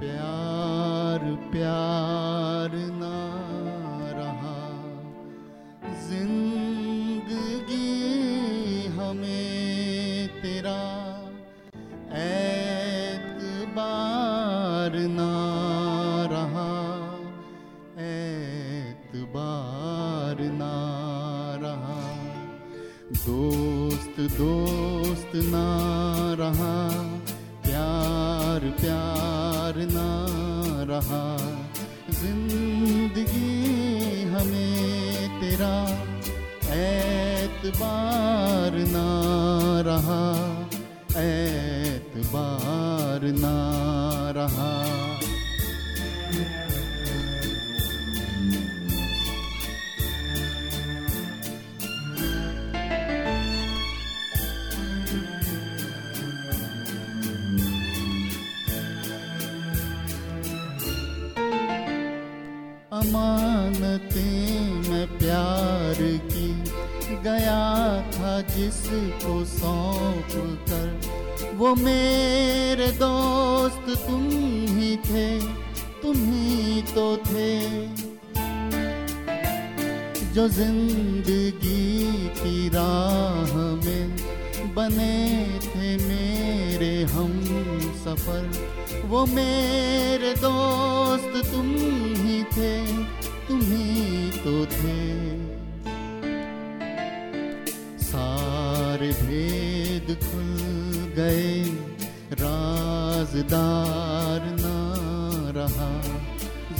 प्यार 0.00 1.20
प्यार 1.52 1.93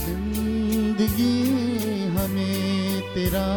ज़िंदगी 0.05 1.37
हमें 2.17 3.01
तेरा 3.15 3.49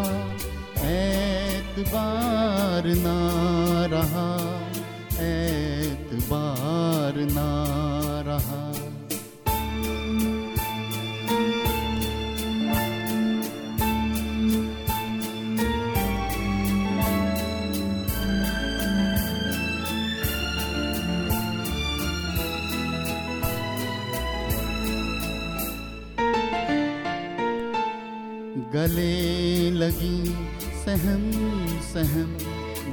ऐतबार 0.87 2.87
ना 2.97 3.17
रहा 3.93 4.27
ऐतबार 5.27 7.15
ना 7.33 7.49
रहा। 8.27 8.76
गले 28.77 29.71
लगी 29.71 30.17
सहम 30.81 31.23
सहम। 31.83 32.33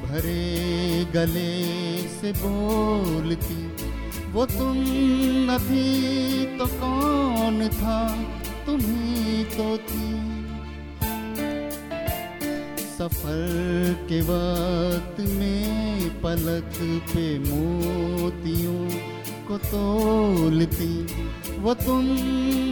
भरे 0.05 1.05
गले 1.15 1.51
से 2.11 2.33
बोलती, 2.33 3.57
वो 4.33 4.47
तुम 4.47 4.79
न 5.49 5.59
थी 5.63 6.45
तो 6.59 6.67
कौन 6.81 7.69
था? 7.69 7.99
तुम 8.67 8.81
ही 8.81 9.45
तो 9.45 9.77
थी। 9.89 10.09
सफ़र 12.89 13.95
के 14.09 14.21
वक्त 14.23 15.21
में 15.31 16.09
पलक 16.23 16.79
पे 17.13 17.27
मोतियों 17.39 18.81
को 19.49 19.59
तोलती 19.59 20.93
वो 21.65 21.73
तुम 21.75 22.07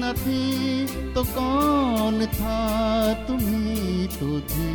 न 0.00 0.12
थी 0.16 1.12
तो 1.14 1.22
कौन 1.24 2.24
था 2.26 2.56
तुम 3.26 3.38
ही 3.38 4.06
तो 4.16 4.40
थी 4.50 4.72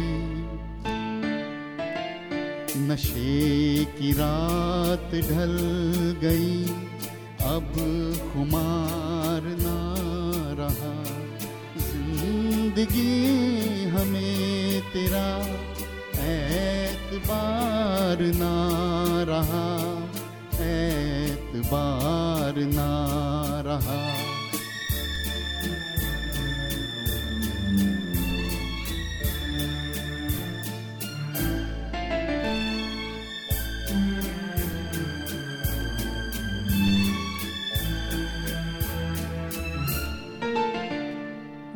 नशे 2.88 3.86
की 4.00 4.12
रात 4.14 5.12
ढल 5.30 5.56
गई, 6.24 6.64
अब 7.46 7.72
खुमार 8.32 9.44
ना 9.62 9.78
रहा। 10.60 10.94
ज़िंदगी 11.78 13.14
हमें 13.90 14.82
तेरा 14.94 15.28
एतबार 16.34 18.22
ना 18.36 18.56
रहा। 19.30 19.66
एतबार 21.68 22.56
ना 22.74 22.92
रहा। 23.66 24.00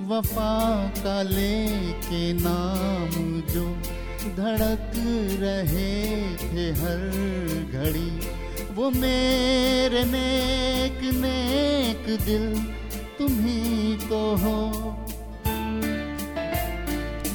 वफा 0.08 0.54
का 0.98 1.22
लेके 1.24 2.22
नाम 2.34 3.12
जो 3.52 3.66
धड़क 4.38 4.92
रहे 5.42 5.96
थे 6.44 6.66
हर 6.80 7.04
घड़ी। 7.74 8.41
वो 8.76 8.90
मेरे 8.90 10.04
नेक 10.04 11.00
नेक 11.16 12.06
दिल 12.22 12.46
तुम 13.18 13.32
ही 13.40 13.96
तो 14.10 14.20
हो। 14.36 14.60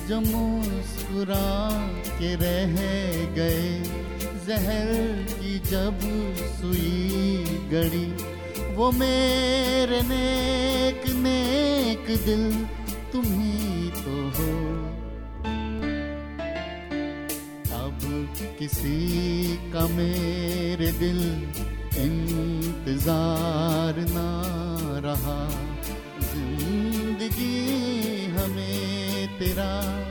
जो 0.08 0.20
मुस्कुरा 0.20 1.48
के 2.08 2.34
रह 2.34 2.74
गए, 3.34 3.82
जहर 4.46 4.92
की 5.30 5.58
जब 5.58 6.00
सुई 6.60 7.44
गड़ी, 7.72 8.06
वो 8.74 8.90
मेरे 8.92 10.00
नेक 10.02 11.02
नेक 11.16 12.16
दिल 12.24 12.50
तुम 13.12 13.24
ही 13.24 13.90
तो 13.90 14.16
हो। 14.38 14.75
किसी 18.58 19.56
का 19.72 19.86
मेरे 19.88 20.92
दिल 20.92 21.18
इंतज़ार 21.98 23.94
ना 24.10 24.30
रहा। 25.04 25.48
ज़िंदगी 26.20 28.26
हमें 28.26 29.38
तेरा 29.38 30.04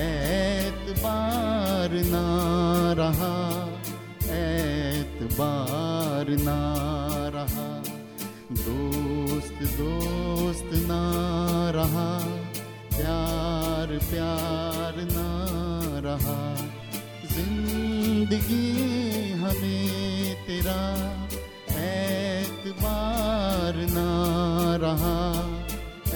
ऐतबार 0.00 1.90
ना 2.06 2.92
रहा। 2.92 3.68
एतबार 4.38 6.26
ना 6.40 6.60
रहा। 7.34 7.82
दोस्त 8.52 9.78
दोस्त 9.78 10.70
ना 10.86 11.02
रहा। 11.70 12.18
प्यार 12.96 13.98
प्यार 14.10 14.94
ना 15.12 15.28
रहा। 16.04 16.79
ज़िंदगी 17.40 19.32
हमें 19.40 20.34
तेरा 20.46 20.80
एतबार 21.82 23.76
ना 23.90 24.10
रहा 24.82 25.16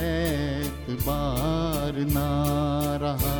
एतबार 0.05 1.99
ना 2.12 2.29
रहा। 3.03 3.35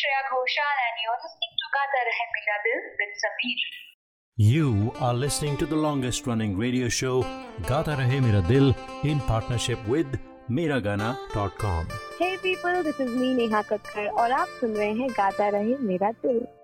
Shreya 0.00 0.20
Ghoshal, 0.32 0.76
and 0.82 0.96
you're 1.04 1.20
listening 1.22 1.52
to 1.60 1.66
Gata 1.76 2.00
Rahe 2.08 2.26
Mera 2.34 2.58
Dil 2.66 2.78
with 3.00 3.12
Sameer. 3.22 3.64
You 4.36 4.92
are 4.98 5.12
listening 5.12 5.58
to 5.58 5.66
the 5.66 5.76
longest 5.76 6.26
running 6.26 6.56
radio 6.56 6.88
show 6.88 7.16
Gata 7.66 7.96
Rahe 8.00 8.22
Mera 8.26 8.40
Dil 8.48 8.74
in 9.04 9.20
partnership 9.20 9.78
with 9.86 10.06
Miragana.com. 10.48 11.88
Hey 12.18 12.38
people, 12.38 12.82
this 12.82 12.98
is 12.98 13.10
me 13.10 13.34
Neha 13.40 13.62
Kakkar 13.72 14.06
और 14.22 14.32
आप 14.38 14.56
सुन 14.60 14.74
रहे 14.76 14.92
हैं 15.02 15.10
गाता 15.18 15.48
रहे 15.58 15.76
मेरा 15.90 16.10
दिल 16.24 16.40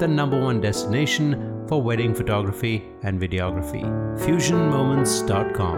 the 0.00 0.06
number 0.06 0.38
one 0.44 0.60
destination 0.60 1.32
for 1.68 1.82
wedding 1.82 2.14
photography 2.14 2.82
and 3.04 3.20
videography. 3.22 3.82
FusionMoments.com. 4.24 5.76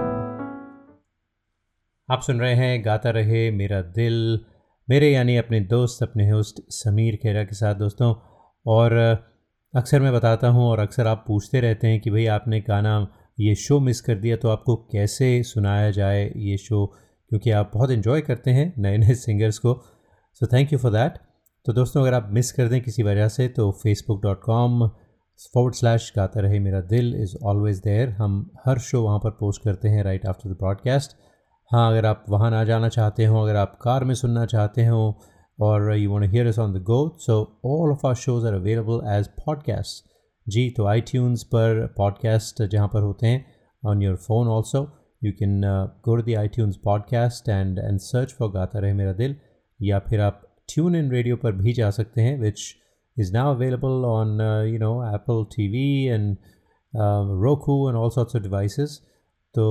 आप 2.11 2.21
सुन 2.21 2.41
रहे 2.41 2.55
हैं, 2.55 2.85
गाता 2.85 3.11
रहे 3.11 3.51
मेरा 3.51 3.83
दिल। 3.83 4.41
मेरे 4.91 5.11
यानी 5.11 5.37
अपने 5.37 5.61
दोस्त, 5.61 6.03
अपने 6.03 6.31
होस्ट 6.31 6.61
समीर 6.69 7.17
खेरा 7.17 7.45
के 7.45 7.55
साथ 7.55 7.75
दोस्तों। 7.75 8.15
और 8.67 8.93
अक्सर 9.77 10.01
मैं 10.01 10.13
बताता 10.13 10.49
हूँ 10.49 10.63
और 10.63 10.79
अक्सर 10.79 11.07
आप 11.07 11.25
पूछते 11.27 11.61
रहते 11.61 11.87
हैं 11.87 12.01
कि 12.01 12.11
भाई 12.11 12.27
आपने 12.27 12.61
गाना, 12.61 13.09
ये 13.41 13.55
शो 13.55 13.81
मिस 13.81 14.01
कर 14.01 14.15
दिया 14.15 14.37
तो 14.37 14.49
आपको 14.49 14.77
कैसे 14.77 15.43
सुनाया 15.43 15.91
जाए 15.91 16.33
ये 16.37 16.57
शो? 16.57 16.87
क्योंकि 17.29 17.51
आप 17.51 17.71
बहुत 17.75 17.91
इन्जॉय 17.91 18.21
करते 18.21 18.51
हैं 18.51 18.75
नए 18.79 18.99
नए 18.99 19.15
सिंगर्स 19.15 19.59
को। 19.59 19.83
So 20.33 20.47
thank 20.47 20.73
you 20.73 20.79
for 20.79 20.91
that 20.91 21.30
तो 21.67 21.73
दोस्तों, 21.73 22.01
अगर 22.03 22.15
आप 22.15 22.29
मिस 22.33 22.51
कर 22.53 22.69
दें 22.69 22.81
किसी 22.81 23.03
वजह 23.03 23.29
से 23.29 23.47
तो 23.49 23.71
facebook 23.73 24.23
dot 24.23 24.41
com 24.43 24.87
forward 25.55 25.75
slash 25.75 26.13
Gaata 26.17 26.41
Rahe 26.41 26.59
Mera 26.59 26.81
दिल 26.81 27.15
इज़ 27.15 27.37
ऑलवेज़ 27.45 27.81
देयर 27.83 28.11
हम 28.11 28.51
हर 28.67 28.79
शो 28.79 29.03
वहाँ 29.03 29.19
पर 29.19 29.31
पोस्ट 29.31 29.63
करते 29.65 29.89
हैं 29.89 30.05
राइट 30.05 30.27
आफ्टर 30.27 30.51
द 30.51 30.53
ब्रॉडकास्ट 30.53 31.17
हाँ 31.71 31.91
अगर 31.91 32.07
आप 32.07 32.25
वहाँ 32.29 32.51
ना 32.51 32.65
जाना 32.65 32.89
चाहते 32.89 33.25
हो, 33.25 33.43
अगर 33.43 33.57
आप 33.57 33.79
कार 33.83 34.05
में 34.05 34.15
सुनना 34.15 34.47
चाहते 34.47 34.87
हो, 34.87 35.21
और 35.61 35.95
you 35.97 36.13
want 36.13 36.31
hear 36.31 36.47
us 36.47 36.59
on 36.59 36.73
the 36.75 36.83
go 36.83 37.01
so 37.19 37.39
all 37.67 37.93
of 37.93 38.07
our 38.07 38.15
shows 38.15 38.47
are 38.47 38.55
available 38.55 39.07
as 39.19 39.29
podcast 39.47 40.05
जी 40.47 40.69
तो 40.71 40.87
आई 40.87 41.01
पर 41.55 41.87
पॉडकास्ट 41.97 42.63
जहाँ 42.63 42.89
पर 42.89 43.03
होते 43.03 43.27
हैं 43.27 43.47
on 43.87 44.03
your 44.03 44.17
phone 44.17 44.49
also 44.49 44.87
you 45.25 45.33
can 45.33 45.61
go 46.05 46.17
to 46.17 46.23
the 46.23 46.37
iTunes 46.49 46.77
podcast 46.77 47.49
and 47.49 47.79
and 47.79 47.99
search 48.01 48.33
for 48.33 48.51
Gaata 48.51 48.79
Rahe 48.79 48.93
Mera 48.93 49.13
दिल, 49.13 49.37
या 49.83 49.99
फिर 49.99 50.21
आप 50.21 50.43
ट्यून 50.71 50.97
इन 50.97 51.11
रेडियो 51.11 51.37
पर 51.37 51.53
भी 51.53 51.73
जा 51.73 51.91
सकते 51.91 52.23
हैं 52.23 52.39
which 52.41 52.61
is 53.17 53.33
now 53.33 53.55
available 53.55 54.05
on 54.07 54.41
you 54.69 54.79
know 54.79 54.93
Apple 55.05 55.45
T 55.55 55.69
V 55.69 55.87
and 56.05 56.37
Roku 57.45 57.89
and 57.89 57.99
all 57.99 58.11
sorts 58.11 58.37
of 58.37 58.43
devices 58.43 59.01
तो 59.55 59.67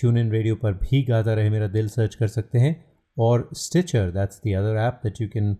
ट्यून 0.00 0.18
इन 0.18 0.30
रेडियो 0.32 0.54
पर 0.56 0.72
भी 0.74 1.02
गाता 1.04 1.34
रहे, 1.34 1.50
मेरा 1.50 1.66
दिल 1.68 1.88
सर्च 1.88 2.14
कर 2.14 2.28
सकते 2.28 2.58
हैं। 2.58 2.74
और 3.16 3.48
Stitcher 3.56 4.10
that's 4.10 4.40
the 4.46 4.54
other 4.56 4.76
app 4.78 5.00
that 5.04 5.20
you 5.20 5.28
can 5.28 5.56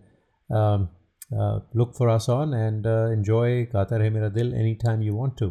look 1.75 1.93
for 1.97 2.07
us 2.09 2.29
on 2.29 2.53
and 2.53 2.85
enjoy 2.87 3.61
Gaata 3.73 3.97
Rahe, 3.97 4.09
Mera 4.09 4.29
Dil 4.29 4.53
any 4.53 4.73
time 4.83 5.01
you 5.01 5.15
want 5.15 5.37
to 5.39 5.49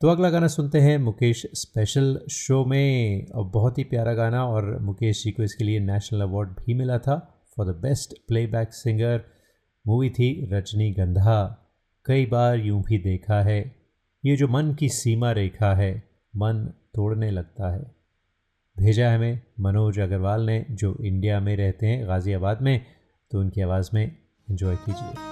तो 0.00 0.08
अगला 0.08 0.30
गाना 0.30 0.46
सुनते 0.48 0.80
हैं 0.80 0.96
मुकेश 0.98 1.44
स्पेशल 1.54 2.20
शो 2.30 2.64
में। 2.64 3.26
बहुत 3.34 3.78
ही 3.78 3.84
प्यारा 3.84 4.12
गाना 4.14 4.44
और 4.46 4.78
मुकेश 4.82 5.22
जी 5.24 5.30
को 5.30 5.42
इसके 5.42 5.64
लिए 5.64 5.80
नेशनल 5.80 6.20
अवार्ड 6.20 6.48
भी 6.58 6.74
मिला 6.74 6.98
था। 6.98 7.16
For 7.56 7.66
the 7.66 7.76
best 7.76 8.14
playback 8.28 8.74
singer 8.74 9.24
movie 9.86 10.10
थी 10.10 10.44
रजनी 10.44 10.58
रजनीगंधा 10.58 11.66
कई 12.06 12.26
बार 12.26 12.56
यूँ 12.56 12.82
भी 12.82 12.98
देखा 12.98 13.42
है। 13.42 13.74
ये 14.24 14.36
जो 14.36 14.48
मन 14.48 14.74
की 14.74 14.88
सीमा 14.88 15.32
रेखा 15.32 15.74
है, 15.74 16.02
मन 16.36 16.72
तोड़ने 16.94 17.30
लगता 17.30 17.74
है। 17.74 17.94
भेजा 18.78 19.10
है 19.10 19.16
हमें 19.16 19.40
मनोज 19.60 19.98
अग्रवाल 19.98 20.42
ने, 20.42 20.66
जो 20.70 20.96
इंडिया 21.04 21.40
में 21.40 21.56
रहते 21.56 21.86
हैं, 21.86 22.08
गाज़ियाबाद 22.08 22.62
में। 22.62 22.86
तो 23.30 23.40
उनकी 23.40 23.60
आवाज़ 23.60 23.90
में 23.94 24.06
एंजॉय 24.50 24.76
कीजिए। 24.76 25.29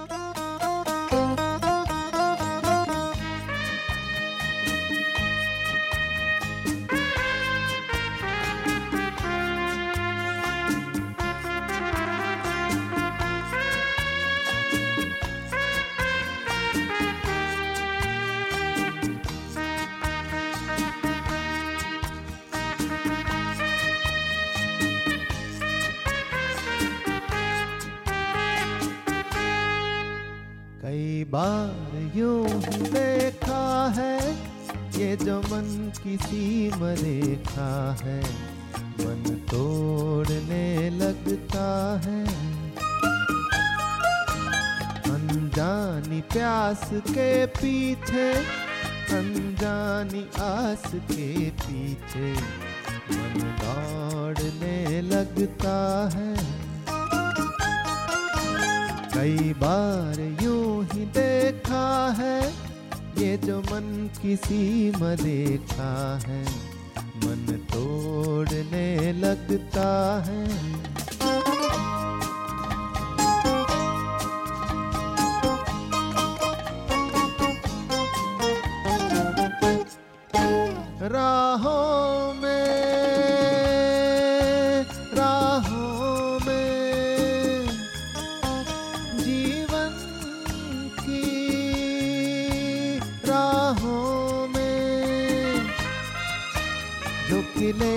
जो 97.29 97.41
खिले 97.53 97.95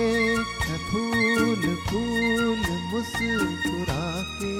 फूल 0.89 1.63
फूल 1.87 2.65
मुस्कुरा 2.89 4.03
के 4.39 4.55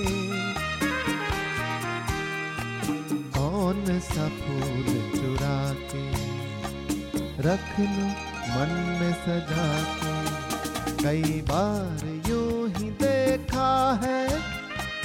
कौन 3.35 3.99
सा 3.99 4.27
फूल 4.39 4.87
चुरा 5.15 5.57
के 5.91 6.05
रख 7.47 7.67
लो 7.79 8.07
मन 8.55 8.73
में 8.99 9.13
सजा 9.25 9.67
के 9.99 10.15
कई 11.03 11.41
बार 11.41 12.05
यूँ 12.29 12.69
ही 12.69 12.89
देखा 13.03 13.99
है 14.03 14.23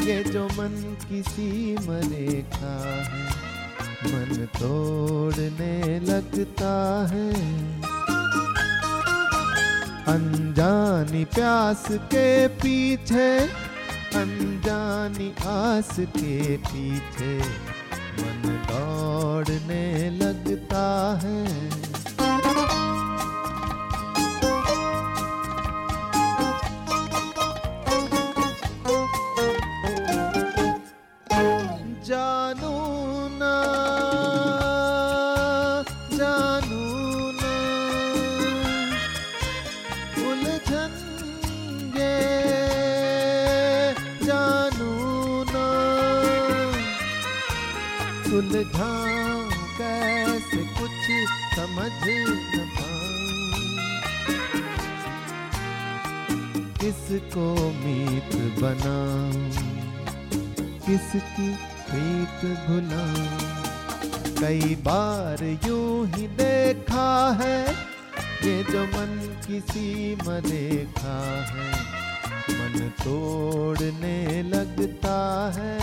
ये 0.06 0.22
जो 0.24 0.46
मन 0.46 0.96
किसी 1.08 1.50
मरेखा 1.88 2.74
है, 3.10 3.26
मन 4.06 4.46
तोड़ने 4.58 5.98
लगता 6.00 6.74
है। 7.12 7.87
अनजानी 10.08 11.24
प्यास 11.24 11.84
के 12.12 12.28
पीछे 12.60 13.28
अनजानी 14.20 15.28
आस 15.46 15.90
के 16.16 16.56
पीछे 16.68 17.36
मन 18.18 18.42
दौड़ने 18.70 19.84
लगता 20.10 20.86
है। 21.24 21.44
किसको 56.88 57.46
मीत 57.70 58.34
बनाऊँ? 58.60 59.50
किसकी 60.86 61.48
प्रीत 61.88 62.44
भुलाऊं? 62.66 63.26
कई 64.40 64.74
बार 64.74 65.42
यूँ 65.66 66.06
ही 66.06 66.26
देखा 66.28 67.10
है, 67.40 67.60
ये 68.44 68.62
जो 68.64 68.84
मन 68.84 69.12
किसी 69.46 70.14
में 70.14 70.40
देखा 70.42 71.18
है, 71.44 71.70
मन 72.50 72.88
तोड़ने 73.04 74.42
लगता 74.42 75.18
है। 75.56 75.78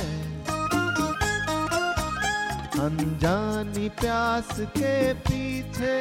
अनजानी 2.80 3.89
प्यास 3.89 4.60
के 4.78 5.14
पीछे, 5.14 5.99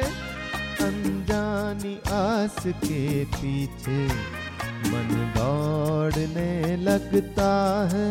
अनजानी 0.85 1.95
आस 2.13 2.55
के 2.65 3.25
पीछे 3.25 4.44
मन 4.85 5.09
दौड़ने 5.37 6.75
लगता 6.77 7.51
है। 7.93 8.09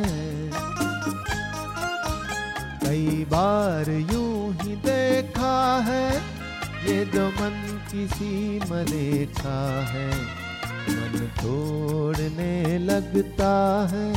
कई 2.84 3.24
बार 3.24 3.90
यूँ 3.90 4.52
ही 4.54 4.76
देखा 4.84 5.56
है, 5.86 6.06
ये 6.86 7.04
जो 7.14 7.26
मन 7.30 7.56
किसी 7.90 8.58
मरेखा 8.70 9.58
है, 9.90 10.08
मन 10.88 11.26
तोड़ने 11.40 12.78
लगता 12.78 13.52
है। 13.92 14.08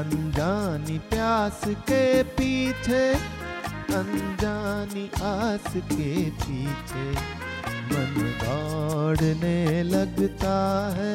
अनजानी 0.00 0.98
प्यास 1.10 1.60
के 1.88 2.22
पीछे, 2.36 3.02
अनजानी 3.94 5.04
आस 5.24 5.72
के 5.92 6.12
पीछे 6.40 7.06
मन 7.92 8.14
दौड़ने 8.44 9.82
लगता 9.82 10.56
है। 10.96 11.14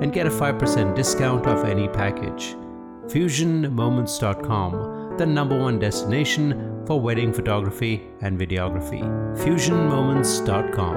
and 0.00 0.12
get 0.12 0.26
a 0.26 0.30
5% 0.30 0.94
discount 0.94 1.46
off 1.46 1.64
any 1.64 1.88
package. 1.88 2.54
FusionMoments.com, 3.06 5.16
the 5.18 5.26
number 5.26 5.58
one 5.58 5.78
destination 5.78 6.82
for 6.86 7.00
wedding 7.00 7.32
photography 7.32 8.02
and 8.20 8.38
videography. 8.38 9.00
FusionMoments.com. 9.44 10.94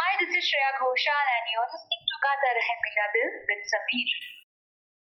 Hi, 0.00 0.12
this 0.20 0.28
is 0.28 0.44
Shreya 0.48 0.70
Ghoshal 0.80 1.26
and 1.36 1.44
you're 1.52 1.70
listening 1.74 2.02
to 2.08 2.14
Gata 2.24 2.50
Rahe 2.56 2.74
Mera 2.84 3.06
Dil 3.14 3.30
with 3.48 3.62
Sameer. 3.72 4.10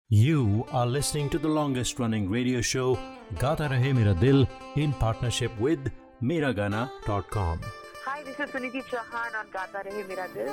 You 0.08 0.64
are 0.72 0.86
listening 0.86 1.28
to 1.30 1.38
the 1.38 1.48
longest 1.48 1.98
running 1.98 2.28
radio 2.30 2.60
show 2.60 2.98
Gata 3.38 3.68
Rahe 3.68 3.92
Mera 3.94 4.14
Dil 4.14 4.46
in 4.76 4.92
partnership 4.92 5.50
with 5.58 5.90
Miragana.com. 6.22 7.60
Hi, 8.04 8.22
this 8.22 8.38
is 8.38 8.50
Suniti 8.50 8.82
Chauhan 8.84 9.34
on 9.40 9.46
Gata 9.52 9.82
Rahe 9.88 10.06
Mera 10.08 10.28
Dil. 10.34 10.52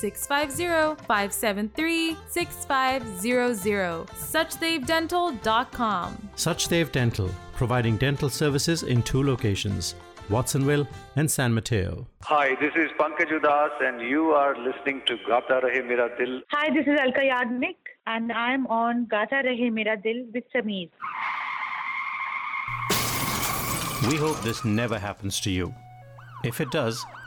650 0.00 1.04
573 1.06 2.16
6500. 2.28 4.06
SuchdevDental.com. 4.06 6.28
Suchdev 6.36 6.92
Dental, 6.92 7.30
providing 7.54 7.96
dental 7.96 8.28
services 8.28 8.82
in 8.84 9.02
two 9.02 9.22
locations, 9.22 9.94
Watsonville 10.30 10.86
and 11.16 11.30
San 11.30 11.52
Mateo. 11.52 12.06
Hi, 12.22 12.54
this 12.60 12.72
is 12.76 12.90
Pankaj 12.98 13.30
Udas, 13.38 13.70
and 13.80 14.00
you 14.00 14.30
are 14.32 14.56
listening 14.56 15.02
to 15.06 15.16
Gata 15.26 15.60
Rahe 15.64 15.84
Mera 15.86 16.10
Dil. 16.18 16.40
Hi, 16.50 16.70
this 16.70 16.86
is 16.86 16.98
Alka 16.98 17.20
Yagnik 17.20 17.76
and 18.06 18.32
I'm 18.32 18.66
on 18.66 19.06
Gata 19.06 19.42
Rahe 19.44 19.72
Mera 19.72 19.96
Dil 19.96 20.24
with 20.32 20.44
Sameer. 20.54 20.90
We 24.08 24.16
hope 24.16 24.40
this 24.42 24.64
never 24.64 24.98
happens 24.98 25.40
to 25.40 25.50
you. 25.50 25.74
If 26.44 26.60
it 26.60 26.70
does, 26.70 27.04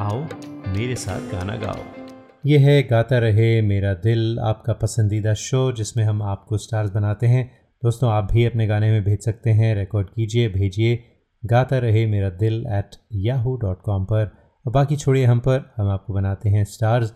आओ, 0.00 0.24
मेरे 0.68 0.96
साथ 0.96 1.20
गाना 1.20 1.56
गाओ। 1.56 2.04
ये 2.46 2.58
है, 2.58 2.82
गाता 2.82 3.18
रहे 3.18 3.62
मेरा 3.62 3.94
दिल, 3.94 4.38
आपका 4.38 4.72
पसंदीदा 4.72 5.34
शो, 5.34 5.72
जिसमें 5.72 6.04
हम 6.04 6.22
आपको 6.22 6.58
स्टार्स 6.58 6.90
बनाते 6.90 7.26
हैं। 7.26 7.68
दोस्तों, 7.82 8.10
आप 8.10 8.32
भी 8.32 8.44
अपने 8.44 8.66
गाने 8.66 8.90
में 8.90 9.04
भेज 9.04 9.24
सकते 9.24 9.50
हैं 9.50 9.74
रिकॉर्ड 9.74 10.08
कीजिए, 10.08 10.48
भेजिए, 10.48 11.04
गाता 11.44 11.78
रहे 11.78 12.06
मेरा 12.06 12.30
दिल 12.30 12.66
एट 12.68 12.90
याहू 13.12 13.56
डॉट 13.56 13.82
कॉम 13.82 14.04
पर। 14.04 14.36
और 14.66 14.72
बाकी 14.72 14.96
छोड़िए 14.96 15.24
हम 15.24 15.40
पर, 15.40 15.74
हम 15.76 15.88
आपको 15.88 16.12
बनाते 16.12 16.48
हैं 16.48 16.64
स्टार्स 16.64 17.14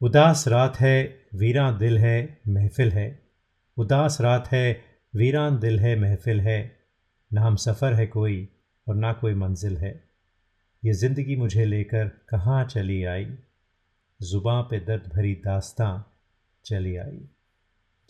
उदास 0.00 0.48
रात 0.48 0.76
है, 0.76 1.20
वीरान 1.34 1.78
दिल 1.78 1.98
है, 1.98 2.40
महफिल 2.48 2.92
है। 2.92 3.22
उदास 3.76 4.20
रात 4.20 4.48
है, 4.52 4.80
वीरान 5.16 5.58
दिल 5.58 5.80
है, 5.80 6.00
महफिल 6.00 6.40
है। 6.40 6.76
ना 7.32 7.40
हम 7.40 7.56
सफ़र 7.56 7.92
है 7.92 8.06
कोई, 8.06 8.48
और 8.88 8.96
ना 8.96 9.12
कोई 9.12 9.34
मंजिल 9.34 9.76
है। 9.76 10.11
ये 10.84 10.92
ज़िंदगी 10.92 11.36
मुझे 11.36 11.64
लेकर 11.64 12.08
कहाँ 12.28 12.64
चली 12.64 13.04
आई? 13.04 13.26
ज़ुबां 14.22 14.62
पे 14.62 14.80
दर्द 14.80 15.12
भरी 15.16 15.34
दास्तां 15.34 16.02
चली 16.64 16.96
आई। 16.96 17.28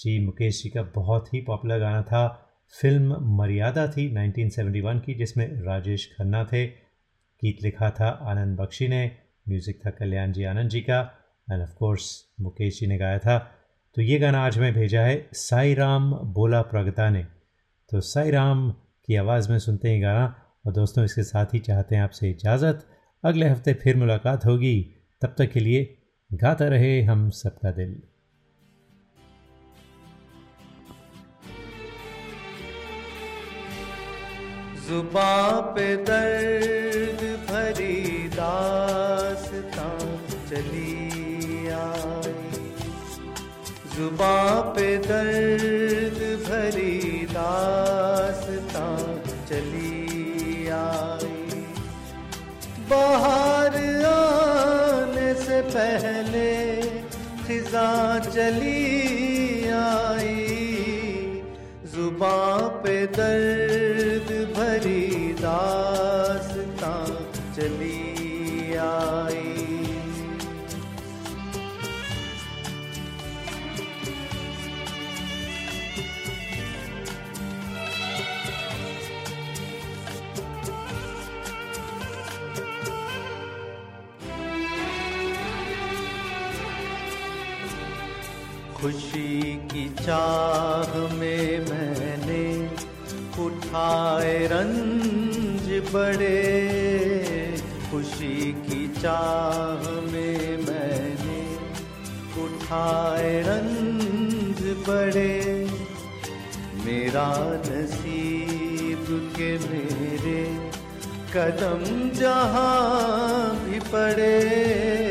जी, 0.01 0.27
मुकेश 0.27 0.63
जी 0.63 0.71
का 0.71 0.83
बहुत 0.83 1.35
ही 1.35 1.41
पॉपुलर 1.41 1.79
गाना 1.79 2.03
था। 2.03 2.49
फ़िल्म 2.81 3.17
मर्यादा 3.21 3.87
थी 3.87 4.15
1971 4.15 5.01
की, 5.01 5.15
जिसमें 5.15 5.63
राजेश 5.63 6.15
खन्ना 6.19 6.45
थे। 6.45 6.67
गीत 6.67 7.63
लिखा 7.63 7.91
था 7.91 8.09
आनंद 8.09 8.61
बख्शी 8.61 8.89
ने, 8.89 9.17
म्यूज़िक 9.49 9.87
था 9.87 9.91
कल्याण 9.91 10.33
जी 10.33 10.45
आनंद 10.45 10.71
जी 10.71 10.81
का 10.81 11.19
and 11.53 11.63
of 11.63 11.75
course 11.75 12.25
Mukesh 12.41 12.81
ji 12.81 12.87
ने 12.87 12.99
गाया 12.99 13.19
था। 13.19 13.39
तो 13.95 14.03
ये 14.03 14.19
गाना 14.19 14.47
आज 14.47 14.59
मैं 14.59 14.75
भेजा 14.75 15.03
है 15.03 15.29
साई 15.33 15.75
राम 15.75 16.15
बोला 16.15 16.63
प्रगता 16.63 17.11
ने। 17.11 17.25
तो 17.91 18.01
साई 18.01 18.31
राम 18.31 18.71
की 18.71 19.15
आवाज़ 19.15 19.51
में 19.51 19.59
सुनते 19.59 19.91
हैं 19.91 20.03
गाना। 20.03 20.42
और 20.65 20.73
दोस्तों, 20.73 21.05
इसके 21.05 21.23
साथ 21.23 21.55
ही 21.55 21.59
चाहते 21.59 21.95
हैं 21.95 22.03
आपसे 22.03 22.31
इजाज़त। 22.31 22.87
अगले 23.25 23.49
हफ़्ते 23.49 23.75
फिर 23.75 23.97
मुलाकात 23.97 24.47
होगी। 24.47 24.77
तब 25.23 25.35
तक 25.39 25.53
के 25.53 25.61
लिए 25.61 25.99
गाता 26.31 26.67
रहे 26.69 27.03
हम 27.03 27.29
सबका 27.31 27.71
दिल। 27.71 28.01
जुबा 34.89 35.61
पे 35.75 35.97
दर्द 35.97 37.21
भरी 37.51 38.29
दास्तां 38.29 39.99
चली 40.49 41.69
आई। 41.69 42.63
जुबां 43.97 44.63
पे 44.75 44.99
दर्द 44.99 46.21
भरी 46.45 47.27
दास्तां 47.27 48.97
चली 49.47 49.92
बाहर 52.93 53.77
आने 54.13 55.29
से 55.45 55.61
पहले 55.77 56.51
खिजा 57.47 57.91
चली 58.29 59.69
आई। 59.83 60.49
जुबा 61.95 62.39
पे 62.85 62.97
दर्द 63.17 64.31
भरी 64.57 65.09
दास्तां 65.41 67.07
चली 67.57 67.92
खुशी 88.83 89.55
की 89.55 89.89
चाह 89.89 91.15
में 91.15 91.71
मैंने 91.71 92.69
उठाए 93.43 94.49
रंज 94.53 95.69
बड़े। 95.93 96.41
खुशी 97.91 98.53
की 98.53 98.89
चाह 98.89 99.91
में 99.91 100.57
मैंने 100.67 101.41
उठाए 102.43 103.43
रंज 103.47 104.63
बड़े। 104.89 105.71
मेरा 106.85 107.29
नसीब 107.67 109.07
के 109.37 109.53
मेरे 109.59 110.43
कदम 111.35 112.11
जहाँ 112.11 113.57
भी 113.57 113.81
पड़े। 113.81 115.02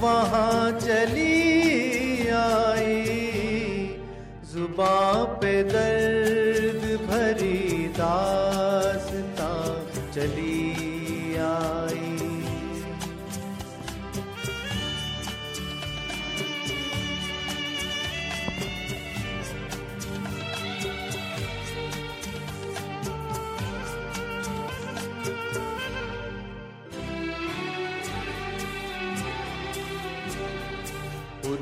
वहाँ 0.00 0.62
चली 0.80 2.28
आई। 2.38 3.04
जुबा 4.52 4.96
पे 5.40 5.54
दर्द 5.72 6.82
भरी 7.08 7.60
दास्तां 7.98 9.60
चली 10.14 10.45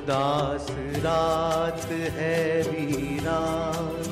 उदास 0.04 0.66
रात 1.04 1.84
है 2.14 2.40
वीरान 2.62 4.02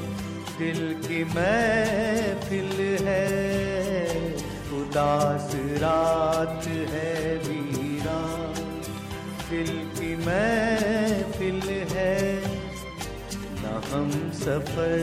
दिल 0.58 0.78
की 1.02 1.18
महफिल 1.24 2.80
है, 3.06 3.26
उदास 4.72 5.50
रात 5.82 6.66
है 6.92 7.36
वीरान 7.44 8.54
दिल 9.50 9.72
की 9.92 10.14
महफिल 10.16 11.60
है, 11.92 12.16
न 13.60 13.82
हम 13.92 14.10
सफ़र 14.40 14.96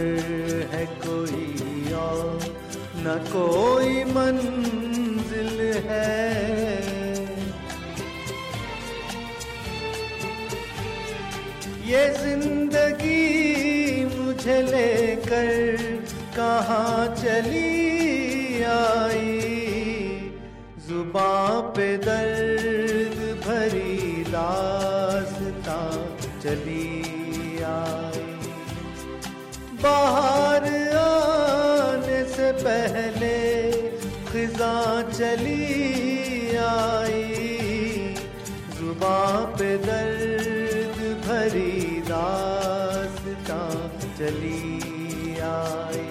है 0.73 0.85
कोई 1.05 1.93
और, 1.99 2.39
न 2.97 3.19
कोई 3.29 4.03
मंजिल 4.15 5.61
है। 5.87 6.98
ये 11.89 12.07
ज़िंदगी 12.13 14.05
मुझे 14.15 14.61
लेकर 14.61 15.77
कहाँ 16.35 17.15
चली 17.15 18.63
आई? 18.71 19.39
जुबां 20.87 21.61
पे 21.75 21.87
दर्द 22.05 23.17
भरी 23.45 24.23
दास्तां 24.29 25.89
चली 26.43 26.87
आई। 27.71 28.27
बाहर 29.83 30.67
आने 31.01 32.23
से 32.35 32.51
पहले 32.63 33.37
खिजा 34.31 34.77
चली 35.11 36.55
आई। 36.69 37.23
जुबां 38.79 39.45
पे 39.57 39.77
दर्द 39.85 40.38
दास्ता 42.19 43.59
चली 44.19 44.59
आई। 45.39 46.07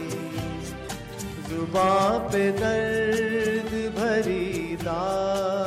जुबा 1.49 2.19
पे 2.33 2.53
दर्द 2.53 3.73
भरी 3.99 4.77
दास्ता 4.77 5.58